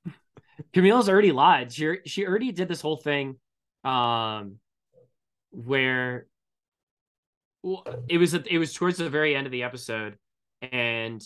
Camille's 0.72 1.08
already 1.08 1.32
lied. 1.32 1.72
She 1.72 1.98
she 2.06 2.26
already 2.26 2.52
did 2.52 2.68
this 2.68 2.80
whole 2.80 2.96
thing, 2.96 3.36
um, 3.84 4.56
where 5.50 6.26
well, 7.62 7.84
it 8.08 8.18
was 8.18 8.34
it 8.34 8.58
was 8.58 8.72
towards 8.72 8.98
the 8.98 9.10
very 9.10 9.34
end 9.34 9.46
of 9.46 9.52
the 9.52 9.64
episode, 9.64 10.16
and 10.62 11.22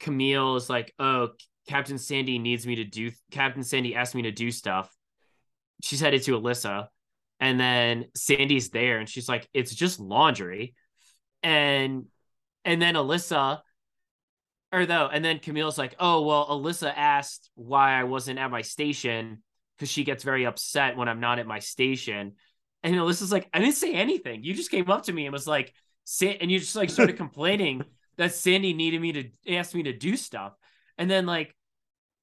Camille 0.00 0.56
is 0.56 0.68
like, 0.68 0.92
"Oh, 0.98 1.30
Captain 1.68 1.98
Sandy 1.98 2.38
needs 2.38 2.66
me 2.66 2.76
to 2.76 2.84
do. 2.84 3.10
Captain 3.30 3.62
Sandy 3.62 3.94
asked 3.94 4.14
me 4.14 4.22
to 4.22 4.32
do 4.32 4.50
stuff." 4.50 4.94
She's 5.82 6.00
headed 6.00 6.22
to 6.24 6.40
Alyssa, 6.40 6.88
and 7.40 7.58
then 7.60 8.06
Sandy's 8.16 8.70
there, 8.70 8.98
and 8.98 9.08
she's 9.08 9.28
like, 9.28 9.48
"It's 9.54 9.74
just 9.74 10.00
laundry," 10.00 10.74
and 11.42 12.06
and 12.64 12.80
then 12.80 12.94
Alyssa 12.94 13.60
or 14.74 14.86
though, 14.86 15.08
and 15.10 15.24
then 15.24 15.38
Camille's 15.38 15.78
like, 15.78 15.94
"Oh 16.00 16.22
well, 16.22 16.48
Alyssa 16.48 16.92
asked 16.94 17.48
why 17.54 17.92
I 17.92 18.04
wasn't 18.04 18.40
at 18.40 18.50
my 18.50 18.62
station 18.62 19.42
because 19.76 19.90
she 19.90 20.02
gets 20.04 20.24
very 20.24 20.44
upset 20.46 20.96
when 20.96 21.08
I'm 21.08 21.20
not 21.20 21.38
at 21.38 21.46
my 21.46 21.60
station." 21.60 22.32
And 22.82 22.96
Alyssa's 22.96 23.30
like, 23.30 23.48
"I 23.54 23.60
didn't 23.60 23.76
say 23.76 23.94
anything. 23.94 24.42
You 24.42 24.52
just 24.52 24.72
came 24.72 24.90
up 24.90 25.04
to 25.04 25.12
me 25.12 25.26
and 25.26 25.32
was 25.32 25.46
like, 25.46 25.72
sit," 26.02 26.38
and 26.40 26.50
you 26.50 26.58
just 26.58 26.74
like 26.74 26.90
started 26.90 27.16
complaining 27.24 27.84
that 28.16 28.34
Sandy 28.34 28.74
needed 28.74 29.00
me 29.00 29.12
to 29.12 29.54
ask 29.54 29.74
me 29.74 29.84
to 29.84 29.92
do 29.92 30.16
stuff." 30.16 30.54
And 30.98 31.08
then 31.08 31.24
like 31.24 31.54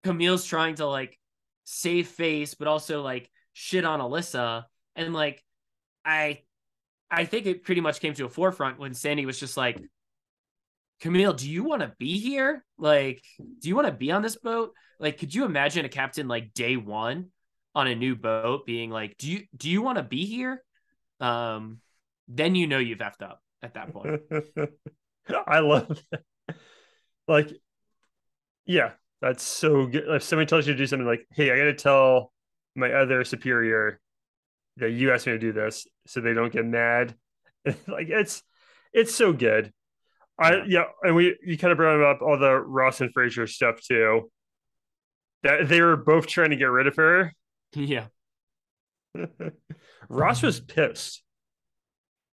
Camille's 0.04 0.46
trying 0.46 0.76
to 0.76 0.88
like 0.88 1.18
save 1.64 2.10
face, 2.10 2.54
but 2.54 2.68
also 2.68 3.02
like 3.02 3.32
shit 3.54 3.86
on 3.86 4.02
Alyssa, 4.02 4.66
and 4.98 5.14
like 5.14 5.42
I, 6.04 6.42
I 7.10 7.24
think 7.24 7.46
it 7.46 7.64
pretty 7.64 7.82
much 7.82 8.02
came 8.02 8.14
to 8.16 8.26
a 8.26 8.30
forefront 8.30 8.78
when 8.78 8.94
Sandy 8.94 9.26
was 9.26 9.40
just 9.40 9.56
like 9.56 9.82
Camille, 11.02 11.34
do 11.34 11.50
you 11.50 11.64
want 11.64 11.82
to 11.82 11.92
be 11.98 12.20
here? 12.20 12.64
Like, 12.78 13.24
do 13.60 13.68
you 13.68 13.76
want 13.76 13.88
to 13.88 13.94
be 13.94 14.12
on 14.12 14.22
this 14.22 14.36
boat? 14.36 14.74
Like, 15.00 15.18
could 15.18 15.34
you 15.34 15.46
imagine 15.46 15.84
a 15.84 15.90
captain 15.90 16.28
like 16.28 16.54
day 16.54 16.78
one 16.78 17.28
on 17.74 17.88
a 17.88 17.96
new 17.96 18.16
boat 18.16 18.66
being 18.66 18.92
like, 18.92 19.18
do 19.18 19.30
you 19.30 19.42
do 19.58 19.70
you 19.70 19.82
want 19.82 19.98
to 19.98 20.04
be 20.04 20.26
here? 20.26 20.64
Um, 21.20 21.80
then 22.28 22.56
you 22.56 22.68
know 22.68 22.78
you've 22.78 23.00
effed 23.00 23.24
up 23.24 23.42
at 23.64 23.74
that 23.74 23.92
point. 23.92 24.22
I 25.48 25.60
love 25.60 26.02
that. 26.12 26.56
Like, 27.28 27.52
yeah, 28.66 28.92
that's 29.22 29.44
so 29.44 29.88
good. 29.88 30.04
If 30.08 30.24
somebody 30.24 30.48
tells 30.48 30.68
you 30.68 30.74
to 30.74 30.78
do 30.78 30.86
something 30.86 31.08
like, 31.08 31.26
hey, 31.32 31.52
I 31.52 31.58
gotta 31.58 31.74
tell 31.74 32.32
my 32.76 32.92
other 32.92 33.24
superior 33.24 34.00
that 34.78 34.92
you 34.92 35.12
asked 35.12 35.26
me 35.26 35.34
to 35.34 35.40
do 35.40 35.52
this 35.52 35.88
so 36.06 36.22
they 36.22 36.34
don't 36.34 36.54
get 36.54 36.66
mad. 36.66 37.16
like 37.66 38.10
it's 38.10 38.44
it's 38.94 39.16
so 39.16 39.34
good. 39.34 39.74
I 40.42 40.64
yeah, 40.66 40.86
and 41.04 41.16
we 41.16 41.38
you 41.44 41.58
kind 41.58 41.72
of 41.72 41.78
brought 41.78 42.02
up 42.02 42.22
all 42.22 42.38
the 42.38 42.56
Ross 42.56 43.00
and 43.02 43.14
Fraser 43.14 43.46
stuff 43.46 43.80
too. 43.80 44.32
That 45.44 45.68
they 45.68 45.82
were 45.82 45.98
both 45.98 46.28
trying 46.28 46.50
to 46.50 46.56
get 46.56 46.66
rid 46.66 46.88
of 46.88 46.96
her. 46.96 47.34
Yeah. 47.74 48.08
Ross 50.10 50.44
was 50.44 50.60
pissed. 50.60 51.24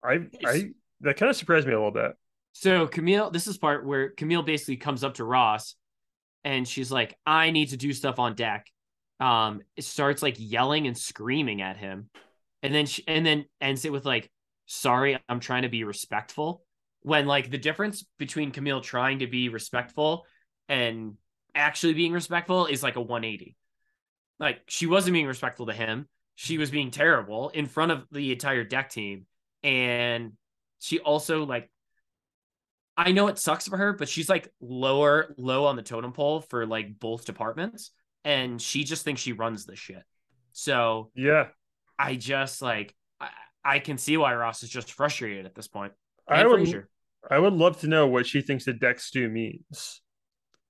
I 0.04 0.22
I 0.44 0.70
that 1.02 1.18
kind 1.18 1.30
of 1.30 1.36
surprised 1.36 1.68
me 1.68 1.74
a 1.74 1.78
little 1.78 1.92
bit. 1.92 2.14
So 2.54 2.88
Camille, 2.88 3.30
this 3.30 3.46
is 3.46 3.56
part 3.60 3.86
where 3.86 4.10
Camille 4.10 4.42
basically 4.42 4.78
comes 4.78 5.04
up 5.04 5.14
to 5.16 5.24
Ross 5.24 5.76
and 6.44 6.68
she's 6.68 6.92
like, 6.92 7.16
I 7.24 7.52
need 7.52 7.70
to 7.70 7.78
do 7.78 7.94
stuff 7.94 8.18
on 8.18 8.34
deck. 8.34 8.66
Um, 9.20 9.62
it 9.76 9.84
starts 9.84 10.24
like 10.24 10.38
yelling 10.40 10.88
and 10.88 10.98
screaming 10.98 11.62
at 11.62 11.78
him. 11.78 12.10
And 12.64 12.74
then 12.74 12.88
she 12.88 13.04
and 13.08 13.24
then 13.24 13.46
ends 13.62 13.86
it 13.86 13.92
with 13.92 14.06
like, 14.06 14.32
sorry, 14.66 15.20
I'm 15.30 15.40
trying 15.40 15.64
to 15.64 15.70
be 15.70 15.84
respectful 15.84 16.64
when 17.02 17.26
like 17.26 17.50
the 17.50 17.58
difference 17.58 18.06
between 18.18 18.52
Camille 18.52 18.82
trying 18.82 19.20
to 19.20 19.28
be 19.28 19.50
respectful 19.50 20.26
and 20.68 21.16
actually 21.56 21.94
being 21.94 22.14
respectful 22.14 22.66
is 22.66 22.84
like 22.84 22.96
a 22.96 23.02
180. 23.02 23.56
Like 24.40 24.62
she 24.68 24.86
wasn't 24.86 25.14
being 25.14 25.28
respectful 25.28 25.68
to 25.68 25.74
him. 25.74 26.08
She 26.36 26.58
was 26.58 26.70
being 26.70 26.92
terrible 26.92 27.50
in 27.50 27.66
front 27.66 27.92
of 27.92 28.06
the 28.12 28.32
entire 28.32 28.64
deck 28.64 28.90
team. 28.90 29.26
And 29.64 30.34
she 30.80 31.00
also 31.00 31.46
like 31.46 31.70
I 32.96 33.12
know 33.12 33.28
it 33.28 33.38
sucks 33.38 33.68
for 33.68 33.78
her, 33.78 33.94
but 33.94 34.10
she's 34.10 34.30
like 34.30 34.52
lower 34.60 35.34
low 35.38 35.66
on 35.66 35.76
the 35.76 35.84
totem 35.84 36.14
pole 36.14 36.42
for 36.42 36.66
like 36.66 37.00
both 37.00 37.26
departments. 37.26 37.92
And 38.26 38.62
she 38.62 38.84
just 38.84 39.04
thinks 39.04 39.22
she 39.22 39.34
runs 39.34 39.66
the 39.66 39.76
shit. 39.76 40.04
So 40.52 41.12
yeah. 41.16 41.48
I 41.98 42.16
just 42.16 42.62
like 42.62 42.96
I, 43.20 43.30
I 43.64 43.80
can 43.80 43.98
see 43.98 44.18
why 44.18 44.36
Ross 44.36 44.64
is 44.64 44.70
just 44.70 44.92
frustrated 44.92 45.46
at 45.46 45.56
this 45.56 45.68
point. 45.68 45.94
I 46.28 46.46
would. 46.46 46.86
I 47.30 47.40
would 47.40 47.54
love 47.54 47.80
to 47.82 47.88
know 47.88 48.08
what 48.08 48.26
she 48.26 48.42
thinks 48.42 48.66
the 48.66 48.74
deck 48.74 49.00
stew 49.00 49.28
means. 49.30 50.02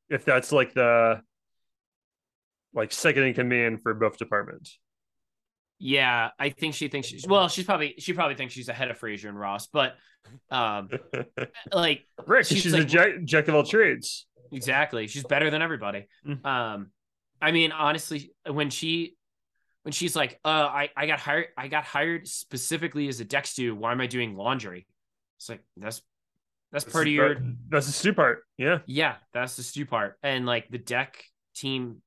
If 0.10 0.26
that's 0.26 0.52
like 0.52 0.74
the 0.74 1.22
like 2.74 2.91
second 2.91 3.24
in 3.24 3.34
command 3.34 3.82
for 3.82 3.93
both 3.93 4.17
departments. 4.17 4.80
Yeah, 5.80 6.30
I 6.39 6.50
think 6.50 6.74
she 6.74 6.88
thinks 6.88 7.08
she's 7.08 7.26
well, 7.28 7.50
she's 7.50 7.65
probably 7.65 7.96
she 8.00 8.13
probably 8.13 8.36
thinks 8.36 8.54
she's 8.54 8.70
ahead 8.70 8.89
of 8.89 8.98
Fraser 8.98 9.30
and 9.30 9.39
Ross, 9.39 9.67
but 9.67 9.96
um 10.50 10.89
like 11.74 12.04
Rick, 12.26 12.46
she's, 12.46 12.62
she's 12.62 12.74
like, 12.74 12.84
a 12.84 12.86
jack, 12.86 13.10
jack 13.24 13.48
of 13.48 13.56
all 13.56 13.63
trades. 13.63 14.26
Exactly. 14.52 15.08
She's 15.08 15.24
better 15.24 15.50
than 15.50 15.62
everybody. 15.62 16.08
Mm-hmm. 16.26 16.46
Um 16.46 16.91
I 17.41 17.52
mean 17.52 17.72
honestly 17.72 18.32
when 18.50 18.70
she 18.70 19.15
when 19.84 19.91
she's 19.91 20.15
like, 20.15 20.39
uh 20.43 20.48
I, 20.48 20.89
I 20.98 21.06
got 21.06 21.20
hired 21.20 21.48
I 21.56 21.67
got 21.67 21.84
hired 21.84 22.28
specifically 22.28 23.08
as 23.08 23.20
a 23.20 23.26
deck 23.26 23.46
stew, 23.46 23.76
why 23.76 23.91
am 23.91 24.02
I 24.02 24.08
doing 24.08 24.36
laundry? 24.36 24.88
It's 25.38 25.50
like 25.50 25.62
that's 25.78 26.02
that's, 26.71 26.84
that's 26.84 26.93
part 26.93 27.08
of 27.08 27.13
your. 27.13 27.38
That's 27.69 27.86
the 27.86 27.93
stew 27.93 28.13
part. 28.13 28.43
Yeah. 28.58 28.80
Yeah, 28.86 29.15
that's 29.34 29.56
the 29.56 29.63
stew 29.63 29.86
part, 29.86 30.17
and 30.21 30.45
like 30.45 30.69
the 30.69 30.78
deck 30.78 31.23
team 31.56 32.02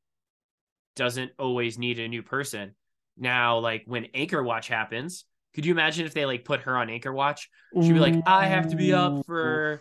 doesn't 0.97 1.33
always 1.39 1.79
need 1.79 1.99
a 1.99 2.09
new 2.09 2.23
person. 2.23 2.75
Now, 3.17 3.59
like 3.59 3.85
when 3.87 4.07
Anchor 4.15 4.43
Watch 4.43 4.69
happens, 4.69 5.25
could 5.55 5.65
you 5.65 5.73
imagine 5.73 6.07
if 6.07 6.15
they 6.15 6.27
like 6.27 6.45
put 6.45 6.63
her 6.63 6.77
on 6.77 6.91
Anchor 6.91 7.13
Watch? 7.13 7.49
She'd 7.75 7.93
be 7.95 8.01
like, 8.01 8.17
I 8.27 8.47
have 8.47 8.71
to 8.71 8.77
be 8.77 8.93
up 8.93 9.25
for, 9.27 9.81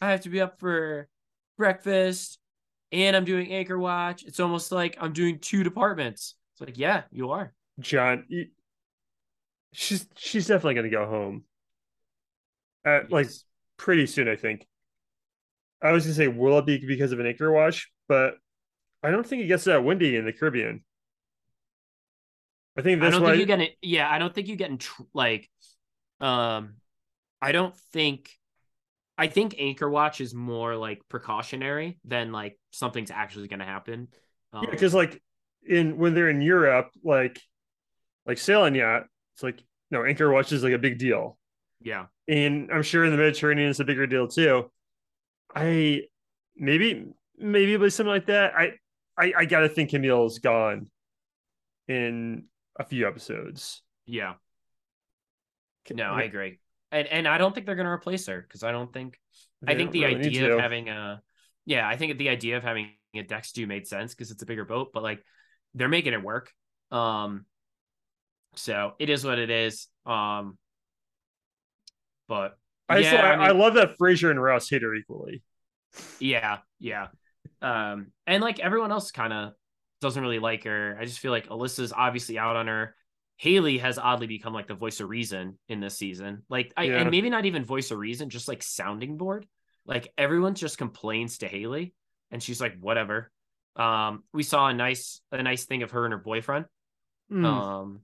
I 0.00 0.10
have 0.10 0.22
to 0.22 0.28
be 0.28 0.40
up 0.40 0.60
for 0.60 1.08
breakfast, 1.56 2.38
and 2.90 3.16
I'm 3.16 3.24
doing 3.24 3.50
Anchor 3.52 3.78
Watch. 3.78 4.24
It's 4.24 4.40
almost 4.40 4.70
like 4.70 4.96
I'm 5.00 5.12
doing 5.12 5.38
two 5.38 5.64
departments. 5.64 6.34
It's 6.54 6.60
like, 6.60 6.78
yeah, 6.78 7.02
you 7.10 7.30
are, 7.30 7.52
John. 7.80 8.26
She's 9.72 10.06
she's 10.16 10.46
definitely 10.46 10.74
gonna 10.74 10.90
go 10.90 11.06
home. 11.06 11.44
Uh. 12.84 13.00
Like 13.10 13.28
pretty 13.76 14.06
soon, 14.06 14.28
I 14.28 14.36
think. 14.36 14.66
I 15.82 15.92
was 15.92 16.04
gonna 16.04 16.14
say, 16.14 16.28
will 16.28 16.58
it 16.58 16.66
be 16.66 16.84
because 16.86 17.12
of 17.12 17.20
an 17.20 17.26
anchor 17.26 17.50
watch? 17.50 17.90
But 18.08 18.34
I 19.02 19.10
don't 19.10 19.26
think 19.26 19.42
it 19.42 19.46
gets 19.48 19.64
that 19.64 19.84
windy 19.84 20.16
in 20.16 20.24
the 20.24 20.32
Caribbean. 20.32 20.84
I 22.76 22.82
think 22.82 23.00
that's 23.00 23.14
I 23.14 23.18
don't 23.18 23.22
why. 23.22 23.30
Think 23.30 23.40
you 23.40 23.46
get 23.46 23.60
it. 23.60 23.76
Yeah, 23.82 24.10
I 24.10 24.18
don't 24.18 24.34
think 24.34 24.48
you 24.48 24.56
get 24.56 24.70
in 24.70 24.78
tr- 24.78 25.02
like, 25.12 25.50
um, 26.20 26.74
I 27.40 27.52
don't 27.52 27.76
think. 27.92 28.30
I 29.18 29.26
think 29.26 29.56
anchor 29.58 29.90
watch 29.90 30.20
is 30.20 30.34
more 30.34 30.74
like 30.74 31.02
precautionary 31.08 31.98
than 32.04 32.32
like 32.32 32.58
something's 32.70 33.10
actually 33.10 33.46
going 33.46 33.60
to 33.60 33.66
happen. 33.66 34.08
Um, 34.52 34.64
yeah, 34.64 34.70
because 34.70 34.94
like 34.94 35.22
in 35.68 35.98
when 35.98 36.14
they're 36.14 36.30
in 36.30 36.40
Europe, 36.40 36.90
like 37.04 37.40
like 38.26 38.38
sailing 38.38 38.74
yacht, 38.74 39.04
it's 39.34 39.42
like 39.42 39.62
no 39.90 40.04
anchor 40.04 40.30
watch 40.30 40.50
is 40.50 40.64
like 40.64 40.72
a 40.72 40.78
big 40.78 40.98
deal. 40.98 41.38
Yeah. 41.84 42.06
And 42.28 42.70
I'm 42.72 42.82
sure 42.82 43.04
in 43.04 43.10
the 43.10 43.16
Mediterranean 43.16 43.70
it's 43.70 43.80
a 43.80 43.84
bigger 43.84 44.06
deal 44.06 44.28
too. 44.28 44.70
I 45.54 46.02
maybe 46.56 47.06
maybe 47.38 47.76
was 47.76 47.94
something 47.94 48.12
like 48.12 48.26
that. 48.26 48.54
I 48.56 48.72
I, 49.18 49.32
I 49.38 49.44
gotta 49.44 49.68
think 49.68 49.90
Camille's 49.90 50.38
gone 50.38 50.88
in 51.88 52.44
a 52.78 52.84
few 52.84 53.06
episodes. 53.06 53.82
Yeah. 54.06 54.34
No, 55.92 56.12
I 56.12 56.22
agree. 56.22 56.58
And 56.90 57.08
and 57.08 57.28
I 57.28 57.38
don't 57.38 57.54
think 57.54 57.66
they're 57.66 57.76
gonna 57.76 57.90
replace 57.90 58.26
her 58.26 58.40
because 58.40 58.62
I 58.62 58.72
don't 58.72 58.92
think 58.92 59.18
they 59.62 59.72
I 59.72 59.76
think 59.76 59.90
the 59.90 60.04
really 60.04 60.16
idea 60.16 60.54
of 60.54 60.60
having 60.60 60.88
a 60.88 61.22
yeah, 61.64 61.88
I 61.88 61.96
think 61.96 62.18
the 62.18 62.28
idea 62.28 62.56
of 62.56 62.62
having 62.62 62.90
a 63.14 63.22
deck 63.22 63.44
stew 63.44 63.66
made 63.66 63.86
sense 63.86 64.14
because 64.14 64.30
it's 64.30 64.42
a 64.42 64.46
bigger 64.46 64.64
boat, 64.64 64.90
but 64.92 65.02
like 65.02 65.22
they're 65.74 65.88
making 65.88 66.12
it 66.12 66.22
work. 66.22 66.52
Um 66.90 67.46
so 68.54 68.92
it 68.98 69.10
is 69.10 69.24
what 69.24 69.38
it 69.38 69.50
is. 69.50 69.88
Um 70.06 70.58
but 72.32 72.56
I, 72.88 72.98
yeah, 73.00 73.26
I, 73.26 73.36
mean, 73.36 73.46
I, 73.46 73.50
love 73.50 73.74
that 73.74 73.98
Fraser 73.98 74.30
and 74.30 74.42
Ross 74.42 74.70
hit 74.70 74.80
her 74.80 74.94
equally. 74.94 75.42
Yeah, 76.18 76.60
yeah. 76.80 77.08
Um, 77.60 78.06
and 78.26 78.42
like 78.42 78.58
everyone 78.58 78.90
else 78.90 79.10
kind 79.10 79.34
of 79.34 79.52
doesn't 80.00 80.22
really 80.22 80.38
like 80.38 80.64
her. 80.64 80.96
I 80.98 81.04
just 81.04 81.18
feel 81.18 81.30
like 81.30 81.48
Alyssa's 81.48 81.92
obviously 81.92 82.38
out 82.38 82.56
on 82.56 82.68
her. 82.68 82.96
Haley 83.36 83.76
has 83.78 83.98
oddly 83.98 84.26
become 84.26 84.54
like 84.54 84.66
the 84.66 84.74
voice 84.74 85.00
of 85.00 85.10
reason 85.10 85.58
in 85.68 85.80
this 85.80 85.98
season. 85.98 86.44
Like, 86.48 86.72
I, 86.74 86.84
yeah. 86.84 87.00
and 87.00 87.10
maybe 87.10 87.28
not 87.28 87.44
even 87.44 87.66
voice 87.66 87.90
of 87.90 87.98
reason, 87.98 88.30
just 88.30 88.48
like 88.48 88.62
sounding 88.62 89.18
board. 89.18 89.46
Like 89.84 90.10
everyone 90.16 90.54
just 90.54 90.78
complains 90.78 91.36
to 91.38 91.48
Haley, 91.48 91.92
and 92.30 92.42
she's 92.42 92.62
like, 92.62 92.78
whatever. 92.80 93.30
Um, 93.76 94.24
we 94.32 94.42
saw 94.42 94.68
a 94.68 94.72
nice 94.74 95.20
a 95.32 95.42
nice 95.42 95.66
thing 95.66 95.82
of 95.82 95.90
her 95.90 96.06
and 96.06 96.12
her 96.12 96.18
boyfriend. 96.18 96.64
Hmm. 97.28 97.44
Um, 97.44 98.00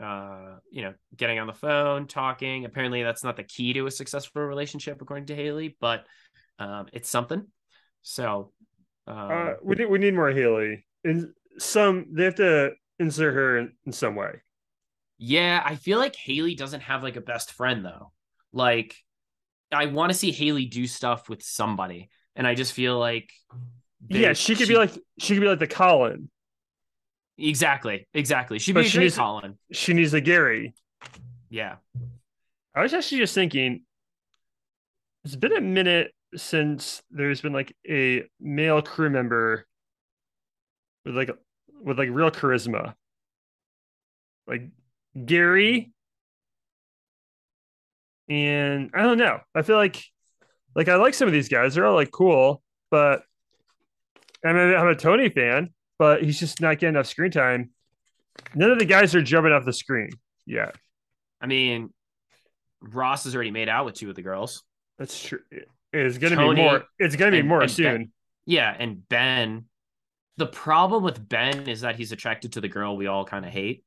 uh, 0.00 0.56
you 0.70 0.82
know, 0.82 0.94
getting 1.16 1.38
on 1.38 1.46
the 1.46 1.52
phone, 1.52 2.06
talking. 2.06 2.64
Apparently, 2.64 3.02
that's 3.02 3.24
not 3.24 3.36
the 3.36 3.44
key 3.44 3.72
to 3.74 3.86
a 3.86 3.90
successful 3.90 4.42
relationship, 4.42 5.00
according 5.00 5.26
to 5.26 5.34
Haley, 5.34 5.76
but 5.80 6.04
um, 6.58 6.86
it's 6.92 7.08
something. 7.08 7.46
So, 8.02 8.52
um, 9.06 9.16
uh, 9.30 9.52
we 9.62 9.76
need 9.76 9.86
we 9.86 9.98
need 9.98 10.14
more 10.14 10.30
Haley. 10.30 10.86
In 11.04 11.32
some, 11.58 12.06
they 12.12 12.24
have 12.24 12.36
to 12.36 12.72
insert 12.98 13.34
her 13.34 13.58
in, 13.58 13.72
in 13.86 13.92
some 13.92 14.14
way. 14.14 14.42
Yeah, 15.18 15.62
I 15.64 15.76
feel 15.76 15.98
like 15.98 16.16
Haley 16.16 16.54
doesn't 16.54 16.80
have 16.80 17.02
like 17.02 17.16
a 17.16 17.20
best 17.20 17.52
friend 17.52 17.84
though. 17.84 18.12
Like 18.52 18.96
I 19.70 19.86
want 19.86 20.10
to 20.10 20.18
see 20.18 20.32
Haley 20.32 20.66
do 20.66 20.86
stuff 20.86 21.28
with 21.28 21.42
somebody, 21.42 22.10
and 22.34 22.46
I 22.46 22.54
just 22.54 22.72
feel 22.72 22.98
like 22.98 23.30
they- 24.08 24.20
yeah, 24.22 24.32
she 24.32 24.56
could 24.56 24.68
be 24.68 24.76
like 24.76 24.90
she 25.18 25.34
could 25.34 25.40
be 25.42 25.48
like 25.48 25.60
the 25.60 25.68
Colin. 25.68 26.28
Exactly, 27.38 28.06
exactly. 28.14 28.58
She'd 28.58 28.72
But 28.74 28.82
be 28.84 28.88
she 28.88 28.98
needs- 28.98 29.16
Colin. 29.16 29.58
She 29.72 29.92
needs 29.94 30.14
a 30.14 30.20
Gary. 30.20 30.74
Yeah, 31.50 31.76
I 32.74 32.82
was 32.82 32.94
actually 32.94 33.18
just 33.18 33.34
thinking. 33.34 33.82
It's 35.24 35.36
been 35.36 35.56
a 35.56 35.60
minute 35.60 36.12
since 36.34 37.02
there's 37.10 37.40
been 37.40 37.52
like 37.52 37.76
a 37.88 38.24
male 38.40 38.82
crew 38.82 39.10
member 39.10 39.66
with 41.04 41.14
like 41.16 41.30
with 41.82 41.98
like 41.98 42.08
real 42.10 42.30
charisma. 42.30 42.94
Like 44.46 44.68
Gary. 45.26 45.92
And 48.28 48.90
I 48.94 49.02
don't 49.02 49.18
know. 49.18 49.40
I 49.54 49.62
feel 49.62 49.76
like 49.76 50.02
like 50.74 50.88
I 50.88 50.96
like 50.96 51.14
some 51.14 51.28
of 51.28 51.32
these 51.34 51.48
guys. 51.48 51.74
They're 51.74 51.86
all 51.86 51.94
like 51.94 52.10
cool, 52.10 52.62
but 52.90 53.22
I 54.44 54.52
mean 54.52 54.74
I'm 54.74 54.88
a 54.88 54.94
Tony 54.94 55.28
fan, 55.28 55.70
but 55.98 56.22
he's 56.22 56.38
just 56.38 56.60
not 56.60 56.78
getting 56.78 56.94
enough 56.94 57.06
screen 57.06 57.30
time. 57.30 57.70
None 58.54 58.70
of 58.70 58.78
the 58.78 58.84
guys 58.84 59.14
are 59.14 59.22
jumping 59.22 59.52
off 59.52 59.64
the 59.64 59.72
screen 59.72 60.10
yet. 60.46 60.74
I 61.40 61.46
mean, 61.46 61.92
Ross 62.80 63.24
has 63.24 63.34
already 63.34 63.50
made 63.50 63.68
out 63.68 63.84
with 63.84 63.94
two 63.94 64.08
of 64.10 64.16
the 64.16 64.22
girls. 64.22 64.62
That's 64.98 65.22
true. 65.22 65.40
It's 65.92 66.18
gonna 66.18 66.36
Tony 66.36 66.56
be 66.56 66.62
more. 66.62 66.84
It's 66.98 67.16
gonna 67.16 67.30
be 67.32 67.40
and- 67.40 67.48
more 67.48 67.62
and 67.62 67.70
soon. 67.70 67.96
Ben- 67.96 68.12
Yeah, 68.46 68.74
and 68.78 69.06
Ben. 69.08 69.66
The 70.38 70.46
problem 70.46 71.02
with 71.04 71.28
Ben 71.28 71.68
is 71.68 71.82
that 71.82 71.96
he's 71.96 72.10
attracted 72.12 72.54
to 72.54 72.60
the 72.62 72.68
girl 72.68 72.96
we 72.96 73.06
all 73.06 73.24
kind 73.24 73.44
of 73.44 73.52
hate. 73.52 73.84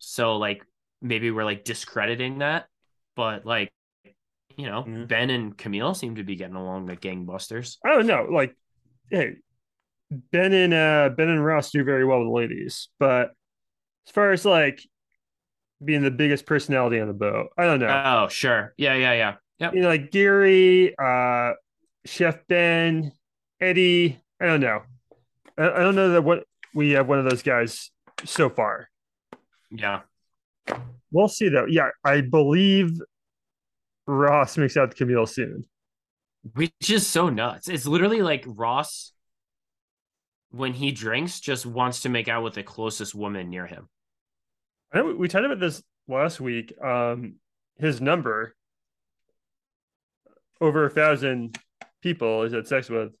So 0.00 0.36
like 0.36 0.64
maybe 1.00 1.30
we're 1.30 1.44
like 1.44 1.64
discrediting 1.64 2.38
that, 2.38 2.66
but 3.14 3.46
like 3.46 3.72
you 4.56 4.66
know, 4.66 4.82
Mhm. 4.82 5.06
Ben 5.08 5.30
and 5.30 5.56
Camille 5.56 5.94
seem 5.94 6.16
to 6.16 6.24
be 6.24 6.34
getting 6.36 6.56
along 6.56 6.86
like 6.86 7.00
gangbusters. 7.00 7.78
I 7.86 7.90
don't 7.94 8.06
know. 8.06 8.24
Like, 8.30 8.54
hey, 9.10 9.36
Ben 10.10 10.52
and 10.52 10.74
uh 10.74 11.10
Ben 11.16 11.28
and 11.28 11.44
Ross 11.44 11.70
do 11.70 11.84
very 11.84 12.04
well 12.04 12.18
with 12.18 12.28
the 12.28 12.32
ladies, 12.32 12.88
but 12.98 13.30
as 14.06 14.12
far 14.12 14.32
as 14.32 14.44
like 14.44 14.80
being 15.84 16.02
the 16.02 16.10
biggest 16.10 16.46
personality 16.46 17.00
on 17.00 17.08
the 17.08 17.14
boat, 17.14 17.48
I 17.56 17.64
don't 17.64 17.80
know. 17.80 18.02
Oh, 18.04 18.28
sure. 18.28 18.74
Yeah, 18.76 18.94
yeah, 18.94 19.12
yeah. 19.12 19.34
Yep. 19.60 19.74
you 19.74 19.80
know, 19.82 19.88
like 19.88 20.10
Gary, 20.10 20.94
uh, 20.98 21.52
Chef 22.06 22.38
Ben, 22.48 23.12
Eddie. 23.60 24.20
I 24.40 24.46
don't 24.46 24.60
know. 24.60 24.82
I, 25.58 25.70
I 25.70 25.78
don't 25.80 25.94
know 25.94 26.10
that 26.10 26.22
what 26.22 26.44
we 26.74 26.92
have 26.92 27.06
one 27.06 27.18
of 27.18 27.28
those 27.28 27.42
guys 27.42 27.90
so 28.24 28.48
far. 28.48 28.88
Yeah. 29.70 30.00
We'll 31.12 31.28
see 31.28 31.48
though. 31.48 31.66
Yeah, 31.66 31.90
I 32.04 32.20
believe 32.22 32.98
Ross 34.06 34.56
makes 34.56 34.76
out 34.76 34.88
with 34.88 34.98
Camille 34.98 35.26
soon. 35.26 35.64
Which 36.54 36.88
is 36.88 37.06
so 37.06 37.28
nuts. 37.28 37.68
It's 37.68 37.86
literally 37.86 38.22
like 38.22 38.44
Ross 38.46 39.12
when 40.50 40.72
he 40.72 40.90
drinks 40.92 41.40
just 41.40 41.64
wants 41.66 42.02
to 42.02 42.08
make 42.08 42.28
out 42.28 42.42
with 42.42 42.54
the 42.54 42.62
closest 42.62 43.14
woman 43.14 43.50
near 43.50 43.66
him. 43.66 43.88
I 44.92 44.98
know 44.98 45.14
we- 45.14 45.28
talked 45.28 45.44
about 45.44 45.60
this 45.60 45.82
last 46.08 46.40
week. 46.40 46.74
Um, 46.82 47.36
his 47.78 48.00
number 48.00 48.54
over 50.60 50.84
a 50.84 50.90
thousand 50.90 51.58
people 52.02 52.42
is 52.42 52.52
had 52.52 52.66
sex 52.66 52.88
with. 52.90 53.12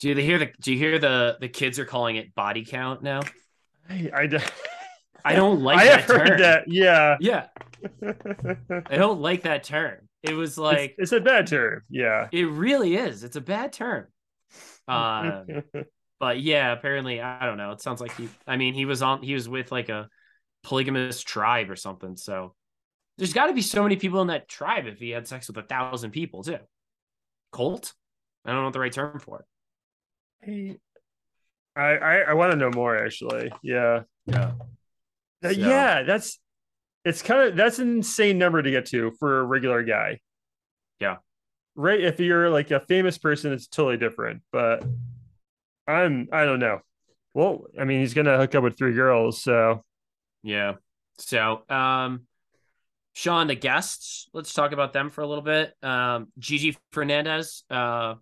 Do 0.00 0.08
you 0.10 0.14
hear 0.16 0.38
the 0.38 0.50
do 0.60 0.72
you 0.72 0.78
hear 0.78 0.98
the 0.98 1.38
the 1.40 1.48
kids 1.48 1.78
are 1.78 1.86
calling 1.86 2.16
it 2.16 2.34
body 2.34 2.64
count 2.64 3.02
now? 3.02 3.22
I 3.88 4.28
I 5.24 5.34
don't 5.34 5.62
like 5.62 5.78
I 5.78 5.84
that 5.86 6.00
have 6.00 6.08
heard 6.10 6.26
term. 6.28 6.40
that. 6.40 6.64
Yeah, 6.68 7.16
Yeah. 7.20 7.46
I 8.90 8.96
don't 8.96 9.20
like 9.20 9.42
that 9.42 9.64
term. 9.64 10.08
It 10.22 10.34
was 10.34 10.58
like 10.58 10.94
it's, 10.98 11.12
it's 11.12 11.12
a 11.12 11.20
bad 11.20 11.46
term. 11.46 11.82
Yeah. 11.88 12.28
it 12.32 12.44
really 12.48 12.96
is. 12.96 13.24
It's 13.24 13.36
a 13.36 13.40
bad 13.40 13.72
term. 13.72 14.06
Uh, 14.86 15.42
but 16.18 16.40
yeah, 16.40 16.72
apparently 16.72 17.20
I 17.20 17.44
don't 17.46 17.56
know. 17.58 17.72
It 17.72 17.80
sounds 17.80 18.00
like 18.00 18.16
he 18.16 18.28
I 18.46 18.56
mean 18.56 18.74
he 18.74 18.84
was 18.84 19.02
on 19.02 19.22
he 19.22 19.34
was 19.34 19.48
with 19.48 19.70
like 19.72 19.88
a 19.88 20.08
polygamous 20.62 21.22
tribe 21.22 21.70
or 21.70 21.76
something. 21.76 22.16
So 22.16 22.54
there's 23.18 23.32
got 23.32 23.46
to 23.46 23.52
be 23.54 23.62
so 23.62 23.82
many 23.82 23.96
people 23.96 24.20
in 24.22 24.28
that 24.28 24.48
tribe 24.48 24.86
if 24.86 24.98
he 24.98 25.10
had 25.10 25.26
sex 25.26 25.48
with 25.48 25.56
a 25.56 25.62
thousand 25.62 26.10
people 26.10 26.42
too. 26.42 26.58
Cult? 27.52 27.92
I 28.44 28.50
don't 28.50 28.58
know 28.60 28.64
what 28.64 28.72
the 28.72 28.80
right 28.80 28.92
term 28.92 29.18
for 29.20 29.40
it. 29.40 29.44
Hey, 30.46 30.76
I 31.74 31.82
I, 31.96 32.14
I 32.18 32.34
want 32.34 32.52
to 32.52 32.56
know 32.58 32.70
more 32.70 32.96
actually. 32.96 33.52
Yeah. 33.62 34.02
Yeah. 34.26 34.52
Uh, 35.44 35.48
So- 35.48 35.50
Yeah, 35.50 36.02
that's 36.02 36.38
it's 37.04 37.22
kind 37.22 37.48
of 37.48 37.56
that's 37.56 37.78
an 37.78 37.88
insane 37.98 38.36
number 38.38 38.60
to 38.62 38.70
get 38.70 38.86
to 38.86 39.12
for 39.18 39.40
a 39.40 39.44
regular 39.44 39.82
guy. 39.84 40.18
Yeah. 40.98 41.16
Right. 41.76 42.00
If 42.00 42.18
you're 42.20 42.50
like 42.50 42.70
a 42.70 42.80
famous 42.80 43.16
person, 43.18 43.52
it's 43.52 43.66
totally 43.68 43.96
different. 43.98 44.42
But 44.50 44.82
I'm 45.86 46.28
I 46.32 46.44
don't 46.44 46.60
know. 46.60 46.80
Well, 47.34 47.64
I 47.78 47.84
mean, 47.84 48.00
he's 48.00 48.14
gonna 48.14 48.36
hook 48.38 48.54
up 48.54 48.62
with 48.64 48.76
three 48.76 48.94
girls, 48.94 49.42
so 49.42 49.84
Yeah. 50.42 50.74
So, 51.18 51.62
um, 51.68 52.26
Sean, 53.14 53.46
the 53.46 53.54
guests, 53.54 54.28
let's 54.34 54.52
talk 54.52 54.72
about 54.72 54.92
them 54.92 55.08
for 55.10 55.22
a 55.22 55.26
little 55.26 55.44
bit. 55.44 55.72
Um, 55.82 56.28
Gigi 56.38 56.76
Fernandez, 56.92 57.64
uh, 57.70 58.16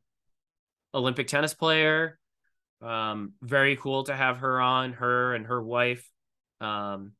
Olympic 0.94 1.26
tennis 1.26 1.54
player. 1.54 2.18
Um, 2.80 3.32
very 3.42 3.76
cool 3.76 4.04
to 4.04 4.14
have 4.14 4.38
her 4.38 4.60
on, 4.60 4.92
her 4.94 5.34
and 5.34 5.46
her 5.46 5.60
wife. 5.60 6.08
Um, 6.60 7.12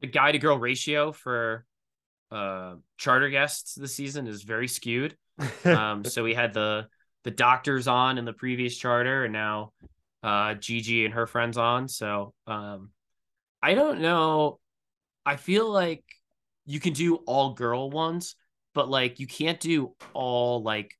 the 0.00 0.06
guy 0.06 0.32
to 0.32 0.38
girl 0.38 0.58
ratio 0.58 1.12
for 1.12 1.64
uh 2.30 2.76
charter 2.96 3.28
guests 3.28 3.74
this 3.74 3.94
season 3.94 4.26
is 4.26 4.42
very 4.42 4.68
skewed. 4.68 5.16
Um, 5.64 6.04
so 6.04 6.22
we 6.22 6.34
had 6.34 6.52
the 6.52 6.86
the 7.24 7.30
doctors 7.30 7.88
on 7.88 8.18
in 8.18 8.24
the 8.24 8.32
previous 8.32 8.76
charter, 8.76 9.24
and 9.24 9.32
now 9.32 9.72
uh 10.22 10.54
Gigi 10.54 11.04
and 11.04 11.14
her 11.14 11.26
friends 11.26 11.56
on. 11.56 11.88
So 11.88 12.34
um 12.46 12.90
I 13.62 13.74
don't 13.74 14.00
know. 14.00 14.58
I 15.24 15.36
feel 15.36 15.70
like 15.70 16.04
you 16.66 16.80
can 16.80 16.92
do 16.92 17.16
all 17.16 17.54
girl 17.54 17.90
ones, 17.90 18.34
but 18.74 18.88
like 18.88 19.20
you 19.20 19.26
can't 19.26 19.60
do 19.60 19.94
all 20.14 20.62
like 20.62 20.92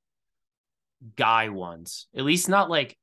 guy 1.17 1.49
ones. 1.49 2.07
At 2.15 2.25
least 2.25 2.49
not 2.49 2.71
like 2.71 2.97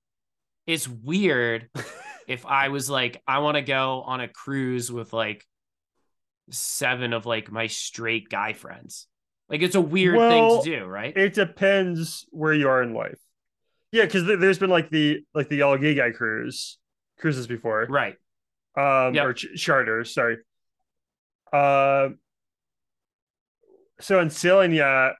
it's 0.65 0.87
weird 0.87 1.69
if 2.27 2.45
I 2.45 2.69
was 2.69 2.89
like, 2.89 3.21
I 3.27 3.39
want 3.39 3.55
to 3.55 3.61
go 3.61 4.01
on 4.01 4.21
a 4.21 4.27
cruise 4.27 4.91
with 4.91 5.13
like 5.13 5.45
seven 6.51 7.13
of 7.13 7.25
like 7.25 7.51
my 7.51 7.67
straight 7.67 8.29
guy 8.29 8.53
friends. 8.53 9.07
Like 9.49 9.61
it's 9.61 9.75
a 9.75 9.81
weird 9.81 10.15
Well, 10.15 10.61
thing 10.61 10.73
to 10.73 10.79
do, 10.79 10.85
right? 10.85 11.15
it 11.17 11.33
depends 11.33 12.25
where 12.29 12.53
you 12.53 12.67
are 12.69 12.83
in 12.83 12.93
life. 12.93 13.17
Yeah, 13.91 14.05
because 14.05 14.25
there's 14.25 14.59
been 14.59 14.69
like 14.69 14.89
the 14.91 15.21
like 15.33 15.49
the 15.49 15.63
all 15.63 15.77
gay 15.77 15.95
guy 15.95 16.11
cruise 16.11 16.77
cruises 17.19 17.47
before. 17.47 17.87
right. 17.89 18.15
um 18.77 19.15
Yep. 19.15 19.25
or 19.25 19.33
ch- 19.33 19.47
charters 19.57 20.13
sorry 20.13 20.37
uh 21.51 22.09
so 23.99 24.19
in 24.19 24.29
yacht 24.71 25.15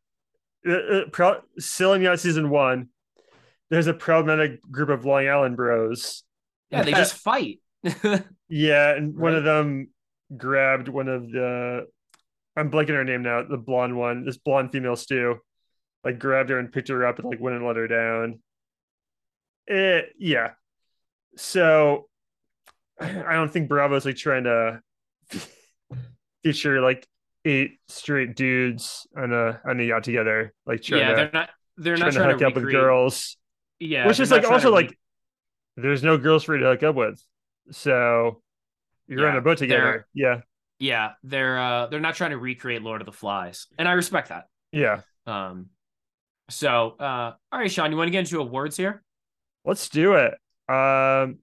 uh, 0.68 0.72
uh, 0.72 1.02
Pro- 1.12 1.42
yacht 2.04 2.20
season 2.20 2.50
one 2.50 2.90
there's 3.70 3.88
a 3.88 3.94
problematic 3.94 4.62
group 4.72 4.90
of 4.90 5.06
long 5.06 5.28
island 5.28 5.56
bros 5.58 6.24
Yeah, 6.70 6.84
they 6.84 6.92
just 7.04 7.16
fight. 7.16 7.60
yeah 8.50 8.96
and 8.96 9.16
one 9.18 9.36
of 9.36 9.44
them 9.44 9.90
grabbed 10.38 10.88
one 10.88 11.08
of 11.08 11.32
the 11.32 11.88
i'm 12.60 12.70
blanking 12.70 12.90
her 12.90 13.04
name 13.04 13.24
now 13.24 13.44
the 13.44 13.58
blonde 13.58 13.96
one 13.96 14.26
this 14.26 14.38
blonde 14.38 14.72
female 14.72 14.96
stew. 14.96 15.38
Like 16.04 16.18
grabbed 16.18 16.50
her 16.50 16.60
and 16.60 16.72
picked 16.72 16.88
her 16.88 17.06
up 17.06 17.20
and 17.20 17.30
like 17.30 17.42
wouldn't 17.42 17.66
let 17.66 17.76
her 17.76 17.88
down. 17.88 18.40
It, 19.68 20.14
yeah. 20.18 20.52
So 21.36 22.08
i 23.02 23.34
don't 23.34 23.50
think 23.50 23.70
bravo's 23.70 24.04
like 24.06 24.18
trying 24.18 24.44
to 24.44 24.82
feature 26.44 26.82
like 26.82 27.08
eight 27.46 27.80
straight 27.88 28.36
dudes 28.36 29.08
on 29.16 29.32
a 29.34 29.62
on 29.66 29.80
a 29.80 29.84
yacht 29.84 30.04
together. 30.04 30.54
Like 30.66 30.82
trying 30.82 31.02
yeah, 31.02 31.10
to 31.10 31.16
they're 31.16 31.32
not 31.34 31.50
they're 31.78 31.96
trying 31.98 32.06
not 32.08 32.12
to 32.12 32.18
trying 32.18 32.30
hook 32.32 32.40
to 32.40 32.48
up 32.48 32.56
with 32.56 32.72
girls. 32.72 33.38
Yeah, 33.80 34.08
which 34.08 34.20
is 34.20 34.32
like 34.32 34.44
also 34.44 34.72
like 34.72 34.98
there's 35.78 36.04
no 36.04 36.18
girls 36.18 36.44
for 36.44 36.56
you 36.56 36.64
to 36.64 36.70
hook 36.72 36.84
up 36.84 36.96
with. 36.96 37.22
So 37.72 38.42
you're 39.08 39.28
on 39.28 39.38
a 39.38 39.42
boat 39.42 39.58
together. 39.58 40.08
yeah 40.14 40.42
yeah, 40.80 41.12
they're 41.24 41.60
uh 41.60 41.88
they're 41.88 42.00
not 42.00 42.16
trying 42.16 42.32
to 42.32 42.38
recreate 42.38 42.82
Lord 42.82 43.02
of 43.02 43.06
the 43.06 43.12
Flies. 43.12 43.68
And 43.78 43.88
I 43.88 43.94
respect 43.94 44.30
that. 44.30 44.46
yeah 44.72 45.02
Um 45.28 45.68
so 46.50 46.96
uh 47.00 47.34
all 47.52 47.60
right, 47.60 47.72
Sean, 47.72 47.92
you 47.92 47.98
want 47.98 48.08
to 48.08 48.12
get 48.12 48.20
into 48.20 48.40
awards 48.40 48.78
here? 48.78 49.04
Let's 49.66 49.90
do 49.90 50.14
it. 50.14 50.34
Um, 50.70 51.40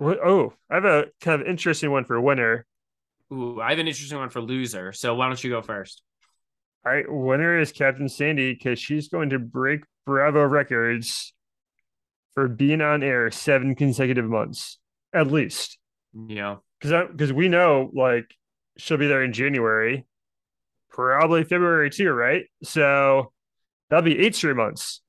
oh, 0.00 0.52
I 0.70 0.74
have 0.74 0.84
a 0.84 1.06
kind 1.20 1.40
of 1.40 1.46
interesting 1.46 1.90
one 1.90 2.04
for 2.04 2.20
winner. 2.20 2.66
Ooh, 3.32 3.60
I 3.60 3.70
have 3.70 3.78
an 3.78 3.88
interesting 3.88 4.18
one 4.18 4.30
for 4.30 4.40
loser. 4.40 4.92
So 4.92 5.14
why 5.14 5.26
don't 5.26 5.42
you 5.42 5.50
go 5.50 5.62
first? 5.62 6.02
All 6.84 6.92
right, 6.92 7.04
winner 7.08 7.58
is 7.58 7.72
Captain 7.72 8.08
Sandy 8.08 8.52
because 8.52 8.78
she's 8.78 9.08
going 9.08 9.30
to 9.30 9.38
break 9.38 9.80
Bravo 10.04 10.44
records 10.44 11.32
for 12.34 12.46
being 12.46 12.80
on 12.80 13.02
air 13.02 13.30
seven 13.30 13.74
consecutive 13.74 14.26
months, 14.26 14.78
at 15.12 15.26
least. 15.26 15.78
Yeah, 16.28 16.56
because 16.80 17.08
because 17.10 17.32
we 17.32 17.48
know 17.48 17.90
like 17.94 18.34
she'll 18.76 18.98
be 18.98 19.06
there 19.06 19.22
in 19.22 19.32
January, 19.32 20.04
probably 20.90 21.44
February 21.44 21.90
too, 21.90 22.10
right? 22.10 22.44
So 22.62 23.32
that'll 23.88 24.04
be 24.04 24.18
eight 24.18 24.34
straight 24.34 24.56
months. 24.56 25.02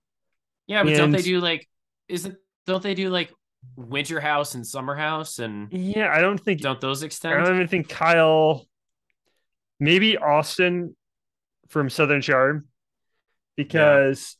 Yeah, 0.67 0.83
but 0.83 0.93
and, 0.93 0.97
don't 0.97 1.11
they 1.11 1.21
do 1.21 1.39
like 1.39 1.67
isn't 2.07 2.35
don't 2.65 2.83
they 2.83 2.93
do 2.93 3.09
like 3.09 3.31
winter 3.75 4.19
house 4.19 4.55
and 4.55 4.65
summer 4.65 4.95
house 4.95 5.39
and 5.39 5.71
yeah, 5.71 6.11
I 6.13 6.21
don't 6.21 6.37
think 6.37 6.61
don't 6.61 6.79
those 6.79 7.03
extend. 7.03 7.35
I 7.35 7.45
don't 7.45 7.55
even 7.55 7.67
think 7.67 7.89
Kyle, 7.89 8.67
maybe 9.79 10.17
Austen 10.17 10.95
from 11.67 11.89
Southern 11.89 12.21
Charm, 12.21 12.67
because 13.55 14.37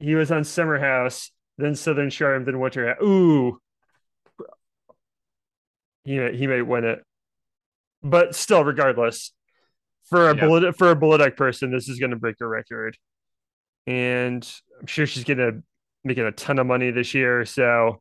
yeah. 0.00 0.08
he 0.08 0.14
was 0.14 0.30
on 0.30 0.44
Summer 0.44 0.78
House, 0.78 1.30
then 1.58 1.74
Southern 1.74 2.10
Charm, 2.10 2.44
then 2.44 2.58
Winter 2.58 2.88
House. 2.88 3.02
Ooh, 3.02 3.58
he 6.04 6.18
may, 6.18 6.36
he 6.36 6.46
may 6.46 6.62
win 6.62 6.84
it, 6.84 7.02
but 8.02 8.34
still, 8.34 8.64
regardless, 8.64 9.32
for 10.04 10.30
a 10.30 10.36
yeah. 10.36 10.46
bullet 10.46 10.76
for 10.76 10.90
a 10.90 11.18
Deck 11.18 11.36
person, 11.36 11.70
this 11.70 11.88
is 11.88 11.98
going 11.98 12.10
to 12.10 12.16
break 12.16 12.36
a 12.40 12.46
record, 12.46 12.96
and 13.86 14.48
I'm 14.80 14.86
sure 14.86 15.06
she's 15.06 15.24
going 15.24 15.38
to 15.38 15.62
making 16.04 16.24
a 16.24 16.32
ton 16.32 16.58
of 16.58 16.66
money 16.66 16.90
this 16.90 17.14
year. 17.14 17.44
So 17.44 18.00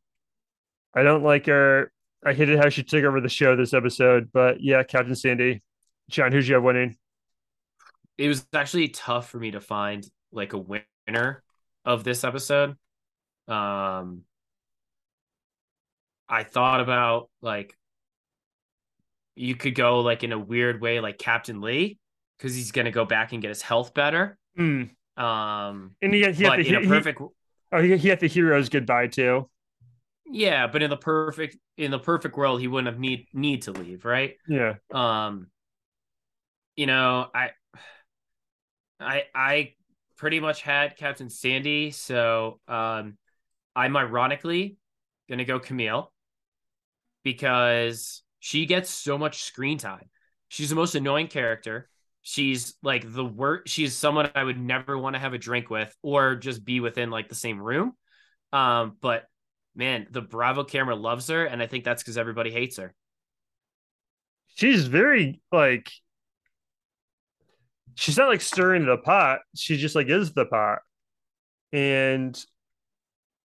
I 0.94 1.04
don't 1.04 1.24
like 1.24 1.46
her. 1.46 1.92
I 2.26 2.34
hated 2.34 2.60
how 2.60 2.70
she 2.70 2.84
took 2.84 3.04
over 3.04 3.22
the 3.22 3.30
show 3.30 3.56
this 3.56 3.74
episode, 3.74 4.30
but 4.34 4.62
yeah, 4.62 4.84
Captain 4.84 5.16
Sandy. 5.16 5.64
John, 6.10 6.32
who's 6.32 6.48
you 6.48 6.56
have 6.56 6.64
winning? 6.64 6.98
It 8.18 8.28
was 8.28 8.46
actually 8.54 8.90
tough 8.90 9.30
for 9.30 9.40
me 9.40 9.52
to 9.52 9.62
find 9.62 10.06
like 10.32 10.54
a 10.54 10.58
winner 10.58 11.44
of 11.86 12.04
this 12.04 12.24
episode. 12.24 12.76
Um, 13.48 14.24
I 16.30 16.44
thought 16.44 16.82
about 16.82 17.30
like 17.42 17.76
you 19.36 19.56
could 19.56 19.76
go 19.76 20.00
like 20.02 20.24
in 20.24 20.32
a 20.32 20.40
weird 20.40 20.82
way, 20.82 21.00
like 21.00 21.18
Captain 21.18 21.62
Lee, 21.62 22.00
because 22.38 22.56
he's 22.56 22.72
gonna 22.72 22.92
go 22.92 23.06
back 23.06 23.34
and 23.34 23.42
get 23.42 23.50
his 23.50 23.62
health 23.62 23.94
better. 23.94 24.38
Mm. 24.58 24.90
Um, 25.18 25.96
and 26.02 26.14
he, 26.14 26.32
he 26.32 26.44
but 26.44 26.60
in 26.60 26.76
a 26.76 26.88
perfect. 26.88 27.20
He, 27.20 27.26
oh, 27.72 27.82
he, 27.82 27.98
he 27.98 28.10
had 28.10 28.20
the 28.20 28.28
hero's 28.28 28.70
goodbye 28.70 29.08
too. 29.08 29.50
Yeah, 30.26 30.68
but 30.68 30.82
in 30.82 30.90
the 30.90 30.98
perfect 30.98 31.58
in 31.78 31.92
the 31.92 32.00
perfect 32.00 32.38
world, 32.38 32.62
he 32.62 32.68
wouldn't 32.68 32.94
have 32.94 33.00
need 33.00 33.28
need 33.34 33.64
to 33.64 33.72
leave, 33.72 34.06
right? 34.06 34.36
Yeah. 34.48 34.76
Um, 34.92 35.48
you 36.76 36.86
know, 36.86 37.28
I, 37.34 37.50
I, 39.00 39.24
I 39.36 39.74
pretty 40.18 40.40
much 40.40 40.62
had 40.62 40.96
Captain 40.96 41.30
Sandy, 41.30 41.92
so 41.92 42.60
um, 42.68 43.18
I'm 43.76 43.98
ironically 43.98 44.78
gonna 45.30 45.46
go 45.46 45.60
Camille 45.60 46.14
because 47.24 48.24
she 48.42 48.66
gets 48.66 48.90
so 48.90 49.20
much 49.20 49.44
screen 49.44 49.78
time. 49.78 50.10
She's 50.50 50.70
the 50.70 50.76
most 50.76 50.96
annoying 50.96 51.28
character. 51.28 51.88
She's 52.24 52.74
like 52.82 53.06
the 53.06 53.24
worst. 53.24 53.72
She's 53.72 53.96
someone 53.96 54.32
I 54.34 54.44
would 54.44 54.60
never 54.60 54.98
want 54.98 55.16
to 55.16 55.20
have 55.20 55.34
a 55.34 55.38
drink 55.38 55.70
with 55.70 55.96
or 56.02 56.36
just 56.36 56.66
be 56.66 56.80
within 56.80 57.12
like 57.12 57.30
the 57.30 57.36
same 57.36 57.62
room. 57.62 57.94
Um, 58.52 58.98
but 59.00 59.26
man, 59.76 60.08
the 60.10 60.22
Bravo 60.22 60.64
camera 60.64 60.96
loves 60.96 61.28
her, 61.28 61.46
and 61.46 61.62
I 61.62 61.68
think 61.68 61.84
that's 61.84 62.02
because 62.02 62.18
everybody 62.18 62.52
hates 62.52 62.78
her. 62.78 62.96
She's 64.56 64.88
very 64.88 65.40
like 65.52 65.92
she's 67.94 68.18
not 68.18 68.28
like 68.28 68.42
stirring 68.42 68.88
the 68.88 68.98
pot. 68.98 69.42
She 69.56 69.78
just 69.78 69.96
like 69.96 70.08
is 70.08 70.34
the 70.34 70.46
pot. 70.46 70.80
And 71.72 72.44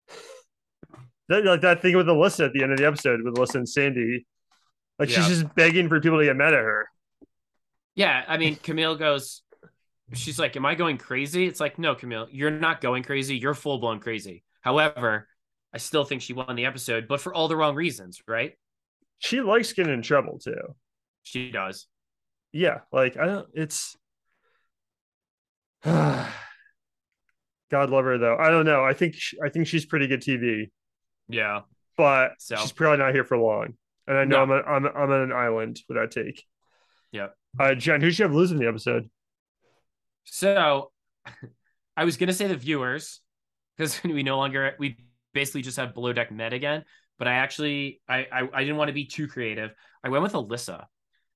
that 1.28 1.44
like 1.44 1.62
that 1.62 1.82
thing 1.82 1.96
with 1.96 2.06
Alyssa 2.06 2.46
at 2.46 2.52
the 2.52 2.62
end 2.62 2.70
of 2.70 2.78
the 2.78 2.86
episode 2.86 3.22
with 3.24 3.34
Alyssa 3.34 3.56
and 3.56 3.68
Sandy. 3.68 4.24
Like 4.98 5.10
yeah. 5.10 5.16
she's 5.16 5.40
just 5.40 5.54
begging 5.54 5.88
for 5.88 6.00
people 6.00 6.18
to 6.18 6.24
get 6.24 6.36
mad 6.36 6.54
at 6.54 6.60
her. 6.60 6.88
Yeah, 7.94 8.24
I 8.26 8.38
mean, 8.38 8.56
Camille 8.56 8.96
goes, 8.96 9.42
she's 10.12 10.38
like, 10.38 10.56
Am 10.56 10.66
I 10.66 10.74
going 10.74 10.98
crazy? 10.98 11.46
It's 11.46 11.60
like, 11.60 11.78
no, 11.78 11.94
Camille, 11.94 12.28
you're 12.30 12.50
not 12.50 12.80
going 12.80 13.02
crazy. 13.02 13.36
You're 13.36 13.54
full 13.54 13.78
blown 13.78 14.00
crazy. 14.00 14.44
However, 14.60 15.28
I 15.72 15.78
still 15.78 16.04
think 16.04 16.22
she 16.22 16.32
won 16.32 16.56
the 16.56 16.66
episode, 16.66 17.08
but 17.08 17.20
for 17.20 17.34
all 17.34 17.48
the 17.48 17.56
wrong 17.56 17.74
reasons, 17.74 18.22
right? 18.26 18.52
She 19.18 19.40
likes 19.40 19.72
getting 19.72 19.92
in 19.92 20.02
trouble 20.02 20.38
too. 20.38 20.74
She 21.22 21.50
does. 21.50 21.86
Yeah, 22.52 22.80
like 22.92 23.16
I 23.16 23.26
don't. 23.26 23.48
It's 23.54 23.96
God 25.84 26.30
love 27.72 28.04
her 28.04 28.18
though. 28.18 28.36
I 28.36 28.50
don't 28.50 28.66
know. 28.66 28.84
I 28.84 28.94
think 28.94 29.14
she, 29.16 29.36
I 29.44 29.48
think 29.48 29.66
she's 29.66 29.84
pretty 29.84 30.06
good 30.06 30.20
TV. 30.20 30.70
Yeah, 31.28 31.62
but 31.96 32.32
so. 32.38 32.56
she's 32.56 32.72
probably 32.72 32.98
not 32.98 33.12
here 33.12 33.24
for 33.24 33.36
long. 33.36 33.74
And 34.06 34.18
I 34.18 34.24
know 34.24 34.44
no. 34.44 34.54
I'm 34.54 34.84
a, 34.84 34.86
I'm 34.86 34.86
I'm 34.86 35.10
on 35.10 35.22
an 35.22 35.32
island 35.32 35.80
with 35.88 35.96
that 35.98 36.10
take. 36.10 36.44
Yeah. 37.12 37.28
Uh, 37.58 37.74
Jen, 37.74 38.00
who 38.00 38.10
should 38.10 38.24
have 38.24 38.34
losing 38.34 38.58
the 38.58 38.68
episode? 38.68 39.08
So, 40.24 40.90
I 41.96 42.04
was 42.04 42.16
gonna 42.16 42.32
say 42.32 42.48
the 42.48 42.56
viewers 42.56 43.20
because 43.76 44.02
we 44.04 44.22
no 44.22 44.36
longer 44.36 44.74
we 44.78 44.96
basically 45.32 45.62
just 45.62 45.76
have 45.76 45.94
below 45.94 46.12
deck 46.12 46.30
med 46.32 46.52
again. 46.52 46.84
But 47.18 47.28
I 47.28 47.34
actually 47.34 48.00
I, 48.08 48.26
I, 48.32 48.48
I 48.52 48.60
didn't 48.60 48.76
want 48.76 48.88
to 48.88 48.94
be 48.94 49.06
too 49.06 49.28
creative. 49.28 49.72
I 50.02 50.08
went 50.08 50.22
with 50.22 50.32
Alyssa. 50.32 50.86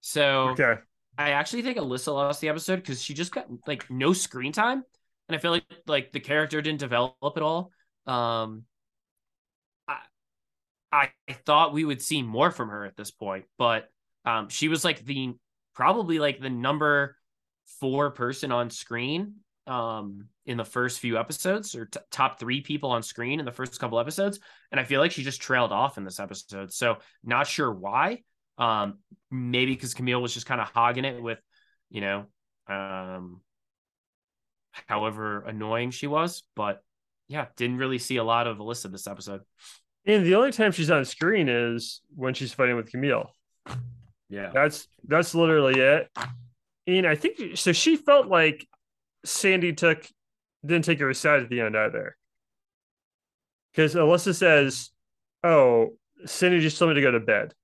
So 0.01 0.51
okay. 0.51 0.75
I 1.17 1.31
actually 1.31 1.63
think 1.63 1.79
Alyssa 1.79 2.13
lost 2.13 2.41
the 2.41 2.49
episode 2.49 2.77
because 2.77 3.03
she 3.03 3.15
just 3.15 3.33
got 3.33 3.47
like 3.67 3.89
no 3.91 4.13
screen 4.13 4.53
time, 4.53 4.83
and 5.29 5.37
I 5.37 5.39
feel 5.39 5.51
like 5.53 5.65
like 5.87 6.13
the 6.13 6.21
character 6.21 6.61
didn't 6.61 6.81
develop 6.81 7.17
at 7.23 7.43
all. 7.43 7.71
Um, 8.07 8.65
I 10.91 11.11
thought 11.45 11.75
we 11.75 11.85
would 11.85 12.01
see 12.01 12.23
more 12.23 12.51
from 12.51 12.71
her 12.71 12.85
at 12.85 12.97
this 12.97 13.11
point, 13.11 13.45
but 13.59 13.89
um, 14.25 14.49
she 14.49 14.69
was 14.69 14.85
like 14.85 15.05
the 15.05 15.35
probably 15.75 16.19
like 16.19 16.41
the 16.41 16.51
number 16.51 17.17
four 17.81 18.11
person 18.11 18.51
on 18.51 18.71
screen 18.71 19.35
um 19.69 20.27
in 20.47 20.57
the 20.57 20.65
first 20.65 20.99
few 20.99 21.19
episodes 21.19 21.75
or 21.75 21.85
t- 21.85 22.01
top 22.11 22.41
three 22.41 22.63
people 22.63 22.91
on 22.91 23.03
screen 23.03 23.39
in 23.39 23.45
the 23.45 23.53
first 23.53 23.79
couple 23.79 24.01
episodes 24.01 24.41
and 24.73 24.81
i 24.81 24.85
feel 24.85 24.99
like 25.01 25.13
she 25.13 25.23
just 25.23 25.43
trailed 25.43 25.71
off 25.71 25.99
in 25.99 26.05
this 26.05 26.19
episode 26.19 26.73
so 26.73 26.97
not 27.23 27.47
sure 27.47 27.71
why 27.71 28.23
um 28.57 28.99
maybe 29.31 29.75
because 29.75 29.93
camille 29.93 30.23
was 30.23 30.33
just 30.33 30.47
kind 30.47 30.61
of 30.61 30.69
hogging 30.69 31.05
it 31.05 31.23
with 31.23 31.39
you 31.91 32.01
know 32.01 32.25
um 32.67 33.43
however 34.89 35.45
annoying 35.45 35.91
she 35.91 36.07
was 36.07 36.45
but 36.57 36.83
yeah 37.29 37.47
didn't 37.57 37.77
really 37.77 37.99
see 37.99 38.17
a 38.17 38.25
lot 38.25 38.47
of 38.47 38.57
alyssa 38.57 38.91
this 38.91 39.07
episode 39.07 39.43
and 40.07 40.25
the 40.25 40.35
only 40.35 40.53
time 40.53 40.73
she's 40.73 40.91
on 40.91 41.05
screen 41.05 41.49
is 41.49 42.01
when 42.15 42.35
she's 42.35 42.53
fighting 42.53 42.77
with 42.77 42.91
camille 42.91 43.31
yeah 44.29 44.51
that's 44.53 44.89
that's 45.07 45.35
literally 45.35 45.79
it 45.81 46.09
and 46.87 47.07
i 47.07 47.15
think 47.15 47.57
so 47.57 47.73
she 47.73 47.97
felt 47.97 48.27
like 48.27 48.67
Sandy 49.25 49.73
took 49.73 50.07
didn't 50.65 50.85
take 50.85 51.01
her 51.01 51.11
aside 51.11 51.43
at 51.43 51.49
the 51.49 51.61
end 51.61 51.77
either. 51.77 52.17
Because 53.73 53.95
Alyssa 53.95 54.35
says, 54.35 54.91
"Oh, 55.45 55.95
Sandy 56.27 56.61
just 56.61 56.79
told 56.79 56.91
me 56.91 56.95
to 56.97 57.01
go 57.01 57.11
to 57.11 57.21
bed." 57.21 57.55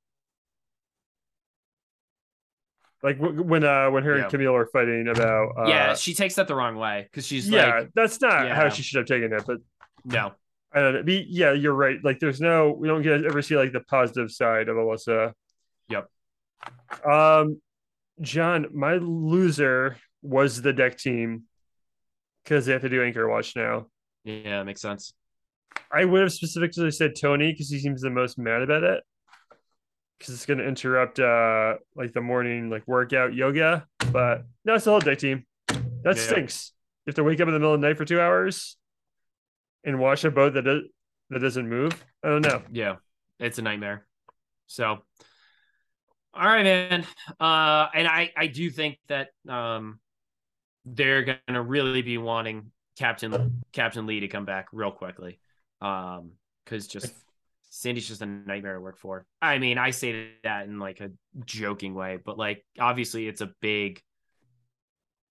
Like 3.03 3.18
when 3.18 3.64
uh 3.64 3.90
when 3.90 4.03
her 4.05 4.16
yeah. 4.16 4.23
and 4.23 4.31
Camille 4.31 4.55
are 4.55 4.66
fighting 4.66 5.09
about 5.09 5.59
uh, 5.59 5.66
yeah, 5.66 5.94
she 5.94 6.14
takes 6.14 6.37
that 6.37 6.49
the 6.49 6.55
wrong 6.55 6.77
way 6.77 7.07
because 7.11 7.27
she's 7.27 7.49
yeah, 7.49 7.79
like, 7.81 7.90
that's 7.94 8.20
not 8.20 8.47
yeah. 8.47 8.55
how 8.55 8.68
she 8.70 8.83
should 8.83 8.99
have 8.99 9.07
taken 9.07 9.33
it. 9.33 9.44
But 9.47 9.59
no, 10.05 10.33
I 10.74 10.80
don't 10.80 11.06
know. 11.06 11.12
Yeah, 11.28 11.52
you're 11.52 11.74
right. 11.74 11.98
Like 12.02 12.18
there's 12.18 12.40
no 12.40 12.72
we 12.72 12.88
don't 12.88 13.02
get 13.02 13.24
ever 13.24 13.42
see 13.42 13.56
like 13.56 13.72
the 13.72 13.80
positive 13.80 14.30
side 14.32 14.68
of 14.68 14.76
Alyssa. 14.76 15.32
Yep. 15.88 16.08
Um, 17.06 17.60
John, 18.20 18.66
my 18.74 18.94
loser 18.94 19.96
was 20.22 20.60
the 20.62 20.72
deck 20.72 20.98
team 20.98 21.44
because 22.42 22.66
they 22.66 22.72
have 22.72 22.82
to 22.82 22.88
do 22.88 23.04
anchor 23.04 23.28
watch 23.28 23.54
now. 23.54 23.87
Yeah, 24.24 24.64
makes 24.64 24.80
sense. 24.80 25.12
I 25.92 26.04
would 26.04 26.22
have 26.22 26.32
specifically 26.32 26.90
said 26.90 27.12
Tony 27.20 27.52
because 27.52 27.70
he 27.70 27.78
seems 27.78 28.00
the 28.00 28.10
most 28.10 28.37
mad 28.37 28.62
about 28.62 28.82
it. 28.82 29.04
Because 30.18 30.34
it's 30.34 30.46
going 30.46 30.58
to 30.58 30.66
interrupt 30.66 31.20
uh 31.20 31.74
like 31.94 32.12
the 32.12 32.20
morning 32.20 32.68
like 32.68 32.82
workout 32.88 33.32
yoga, 33.32 33.87
but 34.10 34.44
no, 34.64 34.74
it's 34.74 34.87
the 34.87 34.90
whole 34.90 35.00
deck 35.00 35.18
team. 35.18 35.46
That 35.68 36.16
yeah. 36.16 36.22
stinks. 36.22 36.72
You 37.06 37.10
have 37.10 37.16
to 37.16 37.24
wake 37.24 37.40
up 37.40 37.46
in 37.46 37.54
the 37.54 37.60
middle 37.60 37.74
of 37.74 37.80
the 37.80 37.87
night 37.87 37.96
for 37.96 38.04
two 38.04 38.20
hours 38.20 38.76
and 39.85 39.99
watch 39.99 40.25
a 40.25 40.31
boat 40.31 40.55
that 40.55 40.62
does, 40.62 40.83
that 41.31 41.40
doesn't 41.40 41.68
move. 41.68 42.05
I 42.23 42.29
don't 42.29 42.42
know. 42.42 42.62
Yeah, 42.70 42.97
it's 43.38 43.59
a 43.59 43.62
nightmare. 43.62 44.07
So, 44.66 44.99
all 46.35 46.47
right, 46.47 46.64
man. 46.64 47.07
Uh, 47.40 47.87
and 47.94 48.09
I 48.09 48.33
I 48.37 48.47
do 48.47 48.70
think 48.70 48.99
that 49.09 49.29
um 49.49 50.01
they're 50.85 51.25
to 51.49 51.62
really 51.62 52.03
be 52.03 52.18
wanting 52.18 52.70
Captain 52.99 53.62
Captain 53.73 54.07
Lee 54.07 54.20
to 54.20 54.29
come 54.29 54.44
back 54.44 54.68
real 54.73 54.90
quickly. 54.90 55.38
Um, 55.81 56.33
because 56.64 56.87
just 56.87 57.12
Sandy's 57.70 58.09
just 58.09 58.23
a 58.23 58.27
nightmare 58.27 58.75
to 58.75 58.81
work 58.81 58.97
for. 58.97 59.27
I 59.42 59.59
mean, 59.59 59.79
I 59.79 59.90
say 59.90 60.31
that 60.44 60.66
in 60.66 60.79
like 60.79 61.01
a 61.01 61.11
joking 61.44 61.94
way, 61.94 62.18
but 62.25 62.38
like 62.38 62.64
obviously 62.79 63.29
it's 63.29 63.40
a 63.40 63.53
big 63.61 64.01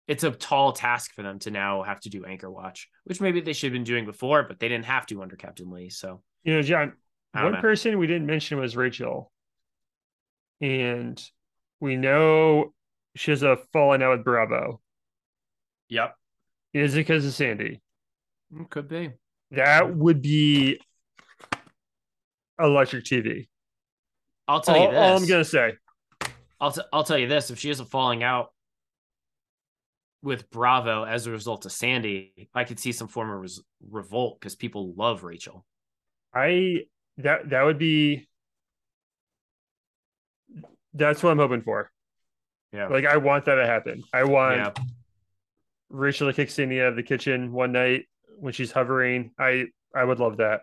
it's 0.07 0.23
a 0.23 0.31
tall 0.31 0.73
task 0.73 1.13
for 1.13 1.23
them 1.23 1.39
to 1.39 1.51
now 1.51 1.83
have 1.83 1.99
to 2.01 2.09
do 2.09 2.25
anchor 2.25 2.51
watch, 2.51 2.89
which 3.05 3.21
maybe 3.21 3.41
they 3.41 3.53
should 3.53 3.67
have 3.67 3.73
been 3.73 3.83
doing 3.83 4.05
before, 4.05 4.43
but 4.43 4.59
they 4.59 4.67
didn't 4.67 4.85
have 4.85 5.05
to 5.07 5.21
under 5.21 5.35
Captain 5.35 5.69
Lee. 5.71 5.89
So 5.89 6.21
You 6.43 6.55
know, 6.55 6.61
John, 6.61 6.93
one 7.31 7.53
know. 7.53 7.61
person 7.61 7.97
we 7.97 8.07
didn't 8.07 8.25
mention 8.27 8.59
was 8.59 8.75
Rachel. 8.75 9.31
And 10.61 11.21
we 11.79 11.95
know 11.97 12.73
she 13.15 13.31
has 13.31 13.43
a 13.43 13.57
falling 13.73 14.01
out 14.01 14.17
with 14.17 14.23
Bravo. 14.23 14.81
Yep. 15.89 16.15
Is 16.73 16.93
it 16.95 16.99
because 16.99 17.25
of 17.25 17.33
Sandy? 17.33 17.81
Mm, 18.53 18.69
could 18.69 18.87
be. 18.87 19.11
That 19.51 19.95
would 19.95 20.21
be 20.21 20.79
electric 22.59 23.03
TV. 23.05 23.47
I'll 24.47 24.61
tell 24.61 24.75
All, 24.75 24.85
you 24.85 24.91
this. 24.91 24.99
all 24.99 25.17
I'm 25.17 25.27
gonna 25.27 25.43
say. 25.45 25.73
I'll 26.59 26.71
t- 26.71 26.81
I'll 26.91 27.03
tell 27.03 27.17
you 27.17 27.27
this: 27.27 27.51
if 27.51 27.59
she 27.59 27.67
has 27.69 27.79
a 27.79 27.85
falling 27.85 28.23
out 28.23 28.52
with 30.23 30.49
Bravo 30.49 31.03
as 31.03 31.27
a 31.27 31.31
result 31.31 31.65
of 31.65 31.71
Sandy, 31.73 32.47
I 32.55 32.63
could 32.63 32.79
see 32.79 32.93
some 32.93 33.09
form 33.09 33.29
of 33.29 33.41
res- 33.41 33.61
revolt 33.91 34.39
because 34.39 34.55
people 34.55 34.93
love 34.95 35.23
Rachel. 35.23 35.65
I 36.33 36.85
that 37.17 37.49
that 37.49 37.63
would 37.63 37.77
be 37.77 38.27
that's 40.93 41.21
what 41.21 41.31
I'm 41.31 41.37
hoping 41.37 41.61
for. 41.61 41.91
Yeah. 42.71 42.87
Like 42.87 43.05
I 43.05 43.17
want 43.17 43.45
that 43.45 43.55
to 43.55 43.65
happen. 43.67 44.01
I 44.13 44.23
want 44.23 44.55
Yeah. 44.57 44.71
Rachel 45.89 46.27
to 46.27 46.33
kick 46.33 46.49
Sandy 46.49 46.81
out 46.81 46.87
of 46.87 46.95
the 46.95 47.03
kitchen 47.03 47.51
one 47.51 47.71
night 47.73 48.05
when 48.39 48.53
she's 48.53 48.71
hovering. 48.71 49.31
I 49.37 49.65
I 49.93 50.05
would 50.05 50.19
love 50.19 50.37
that. 50.37 50.61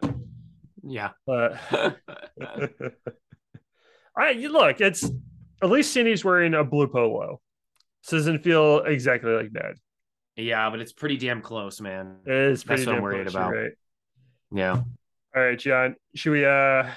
Yeah. 0.83 1.11
But 1.27 1.59
I 4.17 4.31
you 4.31 4.49
look, 4.51 4.81
it's 4.81 5.09
at 5.63 5.69
least 5.71 5.93
Sandy's 5.93 6.25
wearing 6.25 6.55
a 6.55 6.65
blue 6.65 6.89
polo. 6.89 7.41
So 8.03 8.17
it 8.17 8.21
doesn't 8.21 8.43
feel 8.45 8.79
exactly 8.81 9.33
like 9.33 9.53
that. 9.53 9.75
yeah, 10.37 10.71
but 10.71 10.81
it's 10.81 10.93
pretty 10.93 11.17
damn 11.17 11.43
close, 11.43 11.81
man. 11.81 12.17
It 12.27 12.33
is 12.33 12.65
pretty 12.65 12.81
That's 12.83 12.87
what 12.87 12.97
I'm 12.97 13.03
worried 13.03 13.23
close, 13.29 13.35
about. 13.35 13.53
Right. 13.53 13.73
Yeah. 14.53 14.83
All 15.37 15.43
right, 15.43 15.59
John. 15.59 15.97
Should 16.15 16.33
we 16.33 16.45
uh 16.45 16.89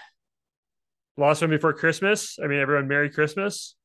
last 1.17 1.41
one 1.41 1.49
before 1.49 1.73
Christmas? 1.73 2.39
I 2.43 2.47
mean 2.47 2.59
everyone 2.59 2.87
Merry 2.87 3.09
Christmas. 3.09 3.75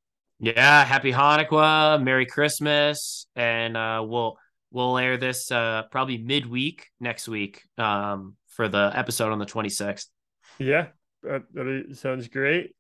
Yeah. 0.41 0.85
Happy 0.85 1.13
Hanukkah, 1.13 2.03
Merry 2.03 2.25
Christmas, 2.27 3.27
and 3.35 3.77
uh, 3.77 4.05
we'll 4.07 4.39
we'll 4.71 4.97
air 4.97 5.17
this 5.17 5.51
uh, 5.51 5.83
probably 5.91 6.19
midweek 6.19 6.87
next 7.01 7.27
week 7.27 7.63
um, 7.77 8.37
for 8.47 8.69
the 8.69 8.93
episode 8.95 9.33
on 9.33 9.39
the 9.39 9.47
26th. 9.47 10.07
Yeah, 10.59 10.89
that, 11.23 11.43
that 11.55 11.97
sounds 11.97 12.29
great. 12.29 12.75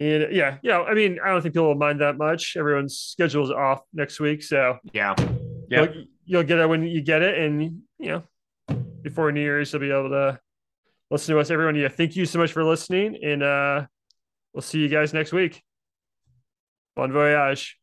And 0.00 0.34
yeah, 0.34 0.56
yeah. 0.62 0.80
I 0.80 0.94
mean, 0.94 1.18
I 1.22 1.28
don't 1.28 1.42
think 1.42 1.54
people 1.54 1.68
will 1.68 1.74
mind 1.74 2.00
that 2.00 2.16
much. 2.16 2.56
Everyone's 2.56 2.96
schedule 2.96 3.44
is 3.44 3.50
off 3.50 3.82
next 3.92 4.18
week, 4.18 4.42
so 4.42 4.78
Yeah. 4.92 5.14
Yeah. 5.68 5.82
you'll, 5.92 6.04
you'll 6.24 6.42
get 6.42 6.58
it 6.58 6.68
when 6.68 6.82
you 6.84 7.02
get 7.02 7.22
it, 7.22 7.38
and 7.38 7.82
you 7.98 8.08
know, 8.08 8.22
before 9.02 9.30
New 9.30 9.40
Year's, 9.42 9.72
you'll 9.72 9.80
be 9.80 9.90
able 9.90 10.08
to 10.10 10.40
listen 11.10 11.34
to 11.34 11.40
us. 11.40 11.50
Everyone, 11.50 11.74
yeah. 11.76 11.88
Thank 11.88 12.16
you 12.16 12.24
so 12.24 12.38
much 12.38 12.52
for 12.52 12.64
listening, 12.64 13.18
and 13.22 13.42
uh, 13.42 13.86
we'll 14.54 14.62
see 14.62 14.78
you 14.78 14.88
guys 14.88 15.12
next 15.12 15.32
week. 15.32 15.62
Bon 16.96 17.12
voyage. 17.12 17.79